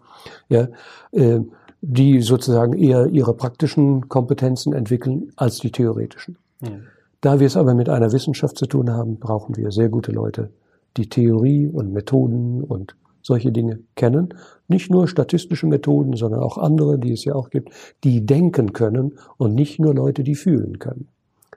[0.50, 0.68] ja,
[1.12, 1.40] äh,
[1.82, 6.38] die sozusagen eher ihre praktischen Kompetenzen entwickeln als die theoretischen.
[6.62, 6.84] Mhm.
[7.22, 10.50] Da wir es aber mit einer Wissenschaft zu tun haben, brauchen wir sehr gute Leute,
[10.98, 14.34] die Theorie und Methoden und solche Dinge kennen.
[14.68, 17.70] Nicht nur statistische Methoden, sondern auch andere, die es ja auch gibt,
[18.04, 21.08] die denken können und nicht nur Leute, die fühlen können.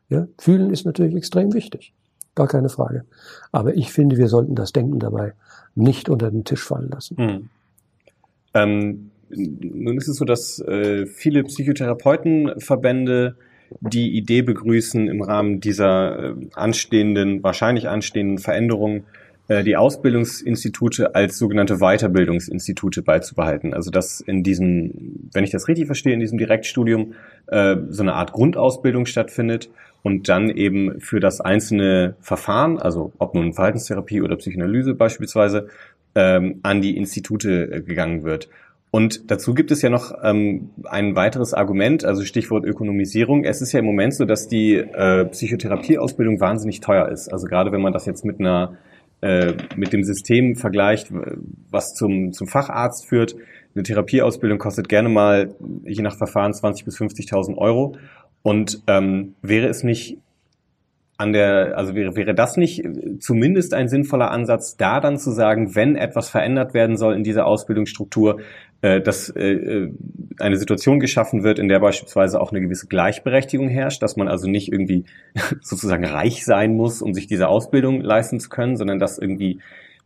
[0.09, 0.27] Ja?
[0.39, 1.95] Fühlen ist natürlich extrem wichtig.
[2.39, 3.03] Gar keine Frage.
[3.51, 5.33] Aber ich finde, wir sollten das Denken dabei
[5.75, 7.17] nicht unter den Tisch fallen lassen.
[7.17, 7.49] Hm.
[8.55, 13.35] Ähm, nun ist es so, dass äh, viele Psychotherapeutenverbände
[13.81, 19.03] die Idee begrüßen, im Rahmen dieser äh, anstehenden, wahrscheinlich anstehenden Veränderungen
[19.49, 23.75] äh, die Ausbildungsinstitute als sogenannte Weiterbildungsinstitute beizubehalten.
[23.75, 27.15] Also dass in diesem, wenn ich das richtig verstehe, in diesem Direktstudium
[27.49, 29.71] äh, so eine Art Grundausbildung stattfindet
[30.03, 35.69] und dann eben für das einzelne Verfahren, also ob nun Verhaltenstherapie oder Psychoanalyse beispielsweise,
[36.15, 38.49] ähm, an die Institute äh, gegangen wird.
[38.91, 43.45] Und dazu gibt es ja noch ähm, ein weiteres Argument, also Stichwort Ökonomisierung.
[43.45, 47.29] Es ist ja im Moment so, dass die äh, Psychotherapieausbildung wahnsinnig teuer ist.
[47.29, 48.79] Also gerade wenn man das jetzt mit einer
[49.21, 51.09] äh, mit dem System vergleicht,
[51.71, 53.35] was zum, zum Facharzt führt.
[53.75, 57.97] Eine Therapieausbildung kostet gerne mal, je nach Verfahren, 20.000 bis 50.000 Euro.
[58.49, 60.17] Und ähm, wäre es nicht
[61.19, 62.83] an der, also wäre, wäre das nicht
[63.21, 67.45] zumindest ein sinnvoller Ansatz, da dann zu sagen, wenn etwas verändert werden soll in dieser
[67.45, 68.41] Ausbildungsstruktur,
[68.81, 69.93] äh, dass äh, äh,
[70.39, 74.49] eine Situation geschaffen wird, in der beispielsweise auch eine gewisse Gleichberechtigung herrscht, dass man also
[74.49, 75.05] nicht irgendwie
[75.61, 79.61] sozusagen reich sein muss, um sich diese Ausbildung leisten zu können, sondern dass irgendwie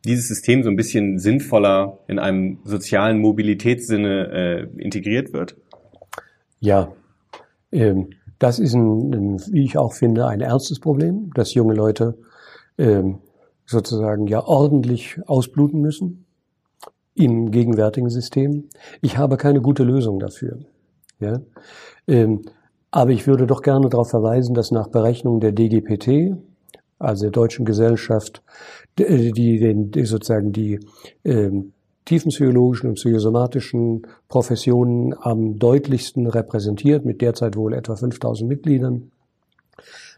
[0.05, 5.55] dieses System so ein bisschen sinnvoller in einem sozialen Mobilitätssinne äh, integriert wird?
[6.59, 6.93] Ja,
[7.73, 8.11] ähm,
[8.43, 12.19] das ist, ein, wie ich auch finde, ein ernstes Problem, dass junge Leute
[12.77, 13.21] ähm,
[13.67, 16.27] sozusagen ja ordentlich ausbluten müssen
[17.15, 18.69] im gegenwärtigen System.
[19.01, 20.59] Ich habe keine gute Lösung dafür.
[21.21, 21.41] Ja?
[22.09, 22.43] Ähm,
[22.91, 26.37] aber ich würde doch gerne darauf verweisen, dass nach Berechnung der DGPT,
[26.99, 28.43] also der Deutschen Gesellschaft,
[28.99, 30.81] die, die, die sozusagen die
[31.25, 31.75] ähm,
[32.05, 39.11] tiefenpsychologischen und psychosomatischen Professionen am deutlichsten repräsentiert, mit derzeit wohl etwa 5000 Mitgliedern.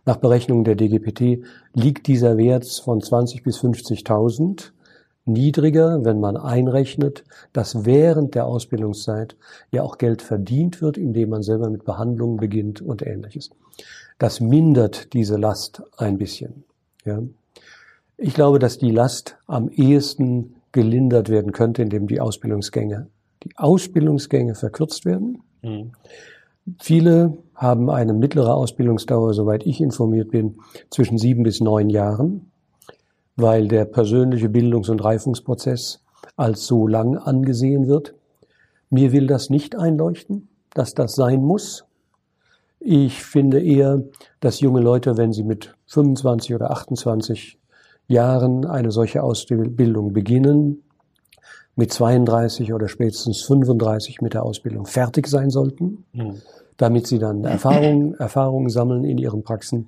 [0.07, 4.73] Nach Berechnungen der DGPT liegt dieser Wert von 20 bis 50.000
[5.25, 9.37] niedriger, wenn man einrechnet, dass während der Ausbildungszeit
[9.71, 13.51] ja auch Geld verdient wird, indem man selber mit Behandlungen beginnt und ähnliches.
[14.19, 16.65] Das mindert diese Last ein bisschen.
[17.05, 17.23] Ja.
[18.17, 23.07] Ich glaube, dass die Last am ehesten gelindert werden könnte, indem die Ausbildungsgänge,
[23.45, 25.43] die Ausbildungsgänge verkürzt werden.
[25.63, 25.93] Mhm.
[26.81, 30.57] Viele haben eine mittlere Ausbildungsdauer, soweit ich informiert bin,
[30.91, 32.51] zwischen sieben bis neun Jahren,
[33.37, 36.03] weil der persönliche Bildungs- und Reifungsprozess
[36.37, 38.15] als so lang angesehen wird.
[38.91, 41.85] Mir will das nicht einleuchten, dass das sein muss.
[42.81, 44.03] Ich finde eher,
[44.41, 47.59] dass junge Leute, wenn sie mit 25 oder 28
[48.07, 50.83] Jahren eine solche Ausbildung beginnen,
[51.77, 56.41] mit 32 oder spätestens 35 mit der Ausbildung fertig sein sollten, mhm.
[56.77, 59.87] damit sie dann Erfahrungen, Erfahrungen sammeln in ihren Praxen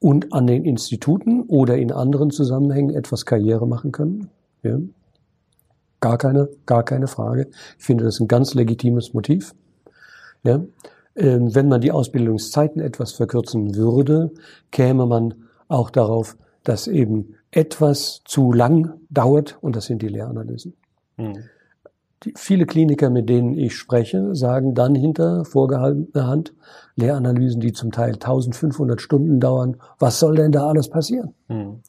[0.00, 4.28] und an den Instituten oder in anderen Zusammenhängen etwas Karriere machen können.
[4.62, 4.78] Ja.
[6.00, 7.48] Gar keine, gar keine Frage.
[7.78, 9.54] Ich finde das ein ganz legitimes Motiv.
[10.42, 10.60] Ja.
[11.16, 14.30] Ähm, wenn man die Ausbildungszeiten etwas verkürzen würde,
[14.70, 15.34] käme man
[15.68, 16.36] auch darauf,
[16.68, 20.74] dass eben etwas zu lang dauert und das sind die Lehranalysen.
[21.16, 21.44] Mhm.
[22.24, 26.54] Die, viele Kliniker, mit denen ich spreche, sagen dann hinter vorgehaltener Hand
[26.96, 29.76] Lehranalysen, die zum Teil 1500 Stunden dauern.
[29.98, 31.34] Was soll denn da alles passieren?
[31.48, 31.82] Mhm.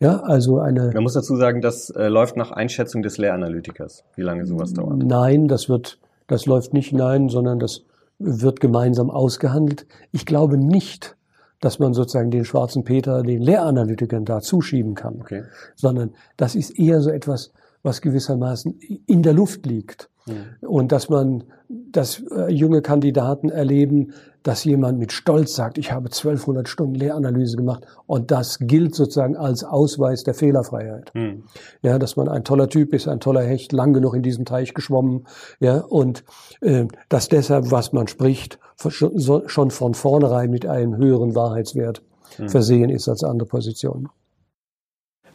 [0.00, 0.90] Ja, also eine.
[0.92, 4.98] Man muss dazu sagen, das äh, läuft nach Einschätzung des Lehranalytikers, wie lange sowas dauert.
[4.98, 7.84] Nein, das wird, das läuft nicht nein, sondern das
[8.18, 9.86] wird gemeinsam ausgehandelt.
[10.10, 11.16] Ich glaube nicht,
[11.64, 15.44] dass man sozusagen den schwarzen Peter den Lehranalytikern da zuschieben kann, okay.
[15.74, 17.52] sondern das ist eher so etwas,
[17.82, 20.10] was gewissermaßen in der Luft liegt.
[20.26, 20.68] Mhm.
[20.68, 24.12] Und dass man, dass äh, junge Kandidaten erleben,
[24.42, 29.38] dass jemand mit Stolz sagt, ich habe 1200 Stunden Lehranalyse gemacht und das gilt sozusagen
[29.38, 31.12] als Ausweis der Fehlerfreiheit.
[31.14, 31.44] Mhm.
[31.80, 34.74] Ja, dass man ein toller Typ ist, ein toller Hecht, lang genug in diesem Teich
[34.74, 35.26] geschwommen,
[35.60, 36.24] ja, und
[36.60, 42.02] äh, dass deshalb, was man spricht, schon von vornherein mit einem höheren Wahrheitswert
[42.38, 42.48] mhm.
[42.48, 44.08] versehen ist als andere Positionen.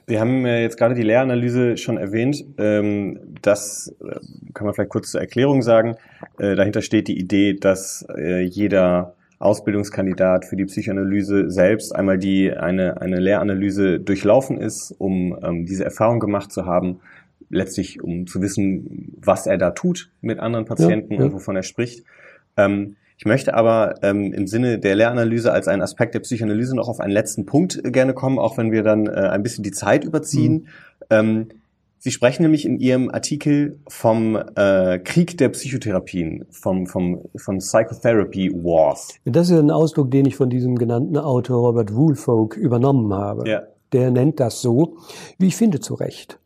[0.09, 2.43] Wir haben jetzt gerade die Lehranalyse schon erwähnt.
[2.57, 4.19] Ähm, das äh,
[4.55, 5.97] kann man vielleicht kurz zur Erklärung sagen.
[6.39, 12.51] Äh, dahinter steht die Idee, dass äh, jeder Ausbildungskandidat für die Psychoanalyse selbst einmal die
[12.51, 16.99] eine, eine Lehranalyse durchlaufen ist, um ähm, diese Erfahrung gemacht zu haben,
[17.51, 21.25] letztlich um zu wissen, was er da tut mit anderen Patienten ja, ja.
[21.25, 22.03] und wovon er spricht.
[22.57, 26.87] Ähm, ich möchte aber ähm, im Sinne der Lehranalyse als einen Aspekt der Psychoanalyse noch
[26.87, 29.71] auf einen letzten Punkt äh, gerne kommen, auch wenn wir dann äh, ein bisschen die
[29.71, 30.53] Zeit überziehen.
[30.53, 30.67] Mhm.
[31.09, 31.47] Ähm,
[32.01, 38.51] Sie sprechen nämlich in Ihrem Artikel vom äh, Krieg der Psychotherapien, vom, vom, von Psychotherapy
[38.53, 39.09] Wars.
[39.25, 43.49] Das ist ein Ausdruck, den ich von diesem genannten Autor Robert Woolfolk übernommen habe.
[43.49, 43.63] Ja.
[43.91, 44.95] Der nennt das so,
[45.37, 46.39] wie ich finde, zu Recht.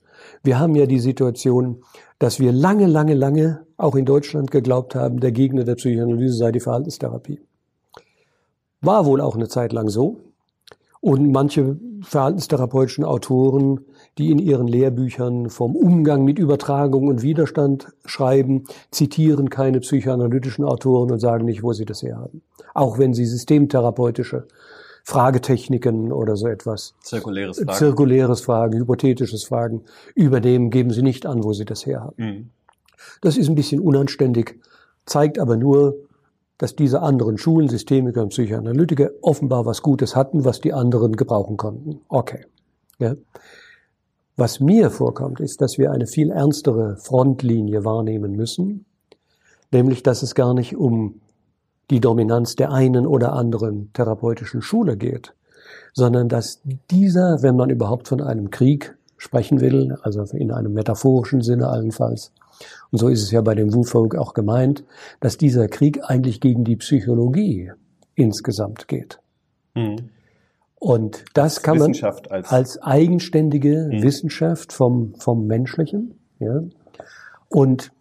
[0.43, 1.83] Wir haben ja die Situation,
[2.19, 6.51] dass wir lange, lange, lange auch in Deutschland geglaubt haben, der Gegner der Psychoanalyse sei
[6.51, 7.39] die Verhaltenstherapie.
[8.81, 10.19] War wohl auch eine Zeit lang so.
[10.99, 13.85] Und manche verhaltenstherapeutischen Autoren,
[14.17, 21.11] die in ihren Lehrbüchern vom Umgang mit Übertragung und Widerstand schreiben, zitieren keine psychoanalytischen Autoren
[21.11, 22.41] und sagen nicht, wo sie das herhaben.
[22.73, 24.47] Auch wenn sie systemtherapeutische
[25.03, 26.95] Fragetechniken oder so etwas.
[27.01, 27.77] Zirkuläres Fragen.
[27.77, 29.83] Zirkuläres Fragen, hypothetisches Fragen
[30.15, 32.15] übernehmen, geben sie nicht an, wo sie das herhaben.
[32.17, 32.49] Mhm.
[33.21, 34.59] Das ist ein bisschen unanständig,
[35.05, 35.95] zeigt aber nur,
[36.57, 41.57] dass diese anderen Schulen, Systemiker und Psychoanalytiker offenbar was Gutes hatten, was die anderen gebrauchen
[41.57, 41.99] konnten.
[42.07, 42.45] Okay.
[42.99, 43.15] Ja.
[44.37, 48.85] Was mir vorkommt, ist, dass wir eine viel ernstere Frontlinie wahrnehmen müssen,
[49.71, 51.19] nämlich dass es gar nicht um
[51.89, 55.33] die Dominanz der einen oder anderen therapeutischen Schule geht,
[55.93, 56.61] sondern dass
[56.91, 62.31] dieser, wenn man überhaupt von einem Krieg sprechen will, also in einem metaphorischen Sinne allenfalls,
[62.91, 64.83] und so ist es ja bei dem Wu-Folk auch gemeint,
[65.19, 67.71] dass dieser Krieg eigentlich gegen die Psychologie
[68.15, 69.19] insgesamt geht.
[69.75, 70.09] Mhm.
[70.79, 71.93] Und das kann man
[72.29, 74.03] als- als eigenständige Mhm.
[74.03, 76.19] Wissenschaft vom, vom Menschlichen.
[76.39, 76.61] Ja.
[77.49, 77.91] Und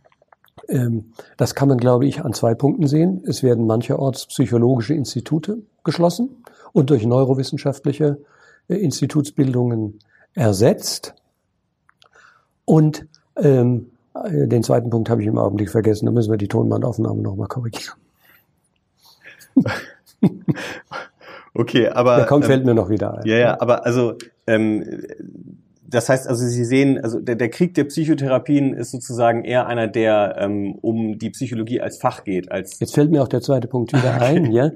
[1.37, 3.23] das kann man, glaube ich, an zwei Punkten sehen.
[3.27, 8.19] Es werden mancherorts psychologische Institute geschlossen und durch neurowissenschaftliche
[8.69, 9.99] äh, Institutsbildungen
[10.35, 11.15] ersetzt.
[12.65, 13.07] Und
[13.37, 16.07] ähm, äh, den zweiten Punkt habe ich im Augenblick vergessen.
[16.07, 17.97] Da müssen wir die Tonbandaufnahme nochmal korrigieren.
[21.55, 22.17] Okay, aber.
[22.17, 23.27] Der kommt, ähm, fällt mir noch wieder ein.
[23.27, 24.15] Ja, ja, aber also
[24.47, 25.03] ähm,
[25.93, 29.89] das heißt, also Sie sehen, also der, der Krieg der Psychotherapien ist sozusagen eher einer,
[29.89, 33.69] der ähm, um die Psychologie als Fach geht, als Jetzt fällt mir auch der zweite
[33.69, 34.51] Punkt wieder ein.
[34.53, 34.71] Ja,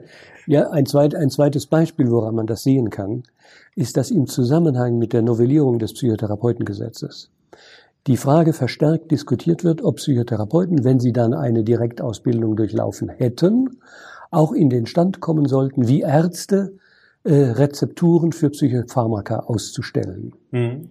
[0.46, 3.22] ja ein, zweit, ein zweites Beispiel, woran man das sehen kann,
[3.74, 7.30] ist, dass im Zusammenhang mit der Novellierung des Psychotherapeutengesetzes
[8.06, 13.78] die Frage verstärkt diskutiert wird, ob Psychotherapeuten, wenn sie dann eine Direktausbildung durchlaufen hätten,
[14.30, 16.76] auch in den Stand kommen sollten, wie Ärzte
[17.24, 20.34] äh, Rezepturen für Psychopharmaka auszustellen.
[20.50, 20.90] Mhm.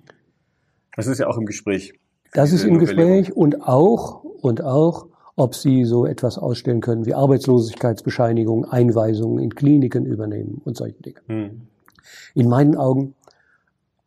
[0.96, 1.94] Das ist ja auch im Gespräch.
[2.34, 2.80] Das ist im.
[2.80, 9.54] Gespräch und auch, und auch, ob Sie so etwas ausstellen können wie Arbeitslosigkeitsbescheinigungen, Einweisungen in
[9.54, 11.20] Kliniken übernehmen und solche Dinge.
[11.28, 11.68] Mhm.
[12.34, 13.16] In meinen Augen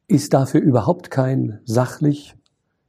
[0.07, 2.35] ist dafür überhaupt kein sachlich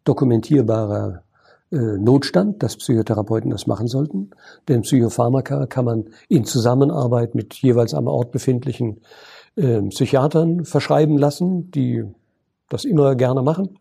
[0.05, 1.23] dokumentierbarer
[1.71, 4.31] äh, Notstand, dass Psychotherapeuten das machen sollten.
[4.67, 9.01] Denn Psychopharmaka kann man in Zusammenarbeit mit jeweils am Ort befindlichen
[9.55, 12.05] äh, Psychiatern verschreiben lassen, die
[12.69, 13.77] das immer gerne machen.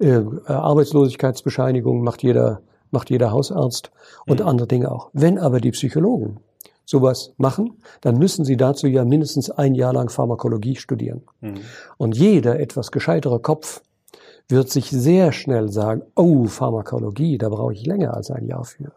[0.00, 3.90] Äh, Arbeitslosigkeitsbescheinigung macht jeder, macht jeder Hausarzt
[4.26, 4.46] und Mhm.
[4.46, 5.10] andere Dinge auch.
[5.12, 6.40] Wenn aber die Psychologen
[6.84, 11.22] sowas machen, dann müssen sie dazu ja mindestens ein Jahr lang Pharmakologie studieren.
[11.40, 11.60] Mhm.
[11.98, 13.82] Und jeder etwas gescheitere Kopf
[14.48, 18.92] wird sich sehr schnell sagen, oh, Pharmakologie, da brauche ich länger als ein Jahr für.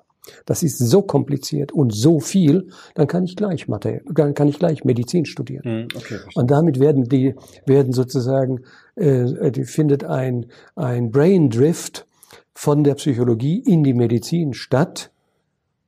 [0.45, 4.57] Das ist so kompliziert und so viel, dann kann ich gleich Mathe, dann kann ich
[4.57, 5.63] gleich Medizin studieren.
[5.65, 5.88] Mhm.
[5.95, 6.19] Okay.
[6.36, 8.61] Und damit werden die, werden sozusagen,
[8.95, 10.45] äh, die findet ein,
[10.76, 12.05] ein Brain Drift
[12.53, 15.11] von der Psychologie in die Medizin statt.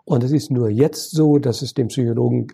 [0.04, 2.48] Und es ist nur jetzt so, dass es dem Psychologen,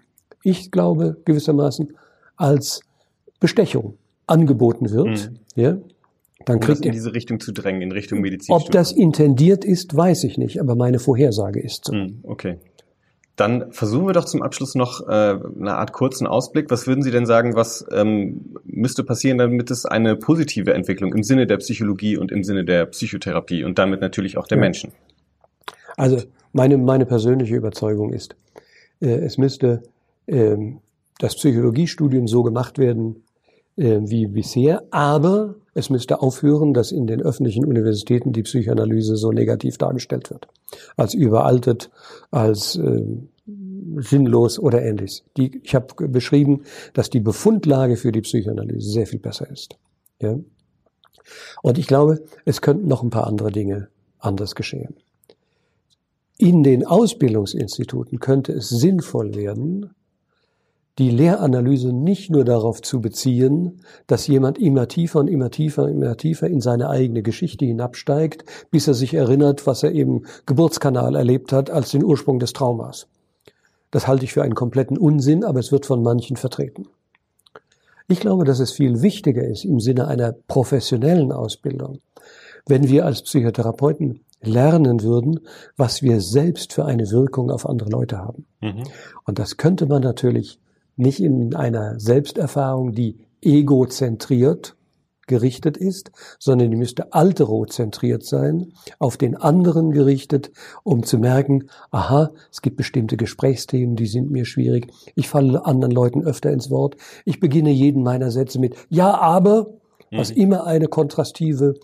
[0.43, 1.93] ich glaube, gewissermaßen
[2.35, 2.81] als
[3.39, 5.31] Bestechung angeboten wird.
[5.31, 5.39] Mhm.
[5.55, 5.77] Ja?
[6.45, 6.93] Dann Um das kriegt in er.
[6.93, 8.53] diese Richtung zu drängen, in Richtung Medizin.
[8.55, 11.93] Ob das intendiert ist, weiß ich nicht, aber meine Vorhersage ist so.
[11.93, 12.57] Mhm, Okay.
[13.37, 16.69] Dann versuchen wir doch zum Abschluss noch äh, eine Art kurzen Ausblick.
[16.69, 21.23] Was würden Sie denn sagen, was ähm, müsste passieren, damit es eine positive Entwicklung im
[21.23, 24.61] Sinne der Psychologie und im Sinne der Psychotherapie und damit natürlich auch der Ja.
[24.61, 24.91] Menschen?
[25.97, 26.17] Also
[26.53, 28.35] meine, meine persönliche Überzeugung ist,
[28.99, 29.81] äh, es müsste
[30.27, 30.79] ähm,
[31.17, 33.23] das Psychologiestudium so gemacht werden
[33.77, 39.31] äh, wie bisher, aber es müsste aufhören, dass in den öffentlichen Universitäten die Psychoanalyse so
[39.31, 40.47] negativ dargestellt wird.
[40.97, 41.89] Als überaltet,
[42.29, 43.03] als äh,
[43.97, 45.23] sinnlos oder ähnliches.
[45.37, 46.63] Die, ich habe beschrieben,
[46.93, 49.77] dass die Befundlage für die Psychoanalyse sehr viel besser ist.
[50.21, 50.37] Ja?
[51.61, 53.87] Und ich glaube, es könnten noch ein paar andere Dinge
[54.19, 54.95] anders geschehen.
[56.37, 59.91] In den Ausbildungsinstituten könnte es sinnvoll werden,
[60.99, 65.91] die Lehranalyse nicht nur darauf zu beziehen, dass jemand immer tiefer und immer tiefer und
[65.91, 71.15] immer tiefer in seine eigene Geschichte hinabsteigt, bis er sich erinnert, was er im Geburtskanal
[71.15, 73.07] erlebt hat, als den Ursprung des Traumas.
[73.89, 76.87] Das halte ich für einen kompletten Unsinn, aber es wird von manchen vertreten.
[78.07, 81.99] Ich glaube, dass es viel wichtiger ist im Sinne einer professionellen Ausbildung,
[82.67, 85.41] wenn wir als Psychotherapeuten lernen würden,
[85.77, 88.45] was wir selbst für eine Wirkung auf andere Leute haben.
[88.59, 88.83] Mhm.
[89.25, 90.59] Und das könnte man natürlich
[91.01, 94.75] nicht in einer Selbsterfahrung, die egozentriert
[95.27, 100.51] gerichtet ist, sondern die müsste alterozentriert sein, auf den anderen gerichtet,
[100.83, 104.91] um zu merken, aha, es gibt bestimmte Gesprächsthemen, die sind mir schwierig.
[105.15, 106.97] Ich falle anderen Leuten öfter ins Wort.
[107.23, 109.67] Ich beginne jeden meiner Sätze mit Ja, aber,
[110.11, 110.41] was mhm.
[110.41, 111.75] immer eine kontrastive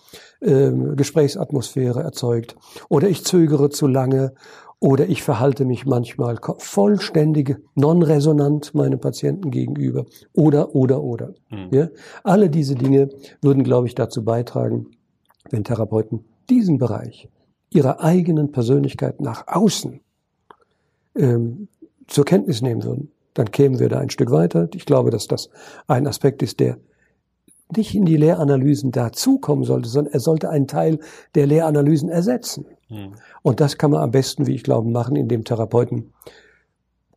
[0.42, 2.56] äh, Gesprächsatmosphäre erzeugt.
[2.90, 4.34] Oder ich zögere zu lange
[4.80, 10.06] oder ich verhalte mich manchmal vollständig non-resonant meinem Patienten gegenüber.
[10.34, 11.34] Oder, oder, oder.
[11.50, 11.70] Mhm.
[11.72, 11.90] Ja?
[12.24, 13.10] Alle diese Dinge
[13.42, 14.88] würden, glaube ich, dazu beitragen,
[15.50, 17.30] wenn Therapeuten diesen Bereich
[17.72, 20.00] ihrer eigenen Persönlichkeit nach außen
[21.16, 21.68] ähm,
[22.08, 24.70] zur Kenntnis nehmen würden, dann kämen wir da ein Stück weiter.
[24.74, 25.50] Ich glaube, dass das
[25.88, 26.78] ein Aspekt ist, der
[27.76, 31.00] nicht in die Lehranalysen dazukommen sollte, sondern er sollte einen Teil
[31.36, 32.66] der Lehranalysen ersetzen.
[32.90, 33.14] Mhm.
[33.42, 36.14] Und das kann man am besten, wie ich glaube, machen, indem Therapeuten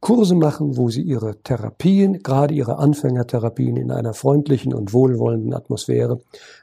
[0.01, 6.21] Kurse machen, wo sie ihre Therapien, gerade ihre Anfängertherapien in einer freundlichen und wohlwollenden Atmosphäre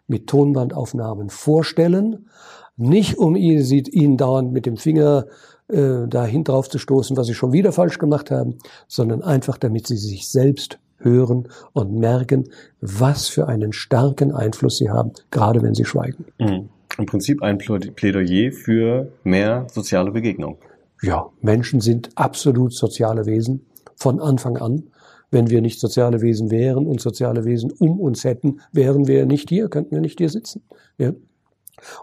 [0.08, 2.30] mit Tonbandaufnahmen vorstellen.
[2.78, 5.26] Nicht um ihnen dauernd mit dem Finger
[5.68, 9.86] äh, dahin drauf zu stoßen, was sie schon wieder falsch gemacht haben, sondern einfach damit
[9.86, 12.50] sie sich selbst hören und merken,
[12.82, 16.26] was für einen starken Einfluss sie haben, gerade wenn sie schweigen.
[16.40, 16.70] Mhm.
[16.98, 20.58] Im Prinzip ein Plädoyer für mehr soziale Begegnung.
[21.02, 24.90] Ja, Menschen sind absolut soziale Wesen von Anfang an.
[25.30, 29.50] Wenn wir nicht soziale Wesen wären und soziale Wesen um uns hätten, wären wir nicht
[29.50, 30.64] hier, könnten wir nicht hier sitzen.
[30.98, 31.12] Ja?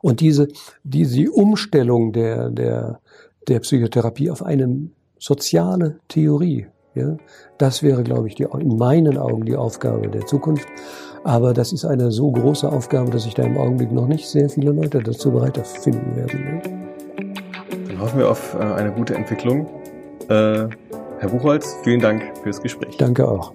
[0.03, 0.49] Und diese,
[0.83, 3.01] diese Umstellung der, der,
[3.49, 7.17] der Psychotherapie auf eine soziale Theorie, ja,
[7.59, 10.69] das wäre, glaube ich, die, in meinen Augen die Aufgabe der Zukunft.
[11.25, 14.49] Aber das ist eine so große Aufgabe, dass sich da im Augenblick noch nicht sehr
[14.51, 16.45] viele Leute dazu bereit finden werden.
[16.45, 16.63] Ne?
[17.89, 19.67] Dann hoffen wir auf äh, eine gute Entwicklung.
[20.29, 20.69] Äh,
[21.19, 22.97] Herr Buchholz, vielen Dank fürs Gespräch.
[22.99, 23.53] Danke auch.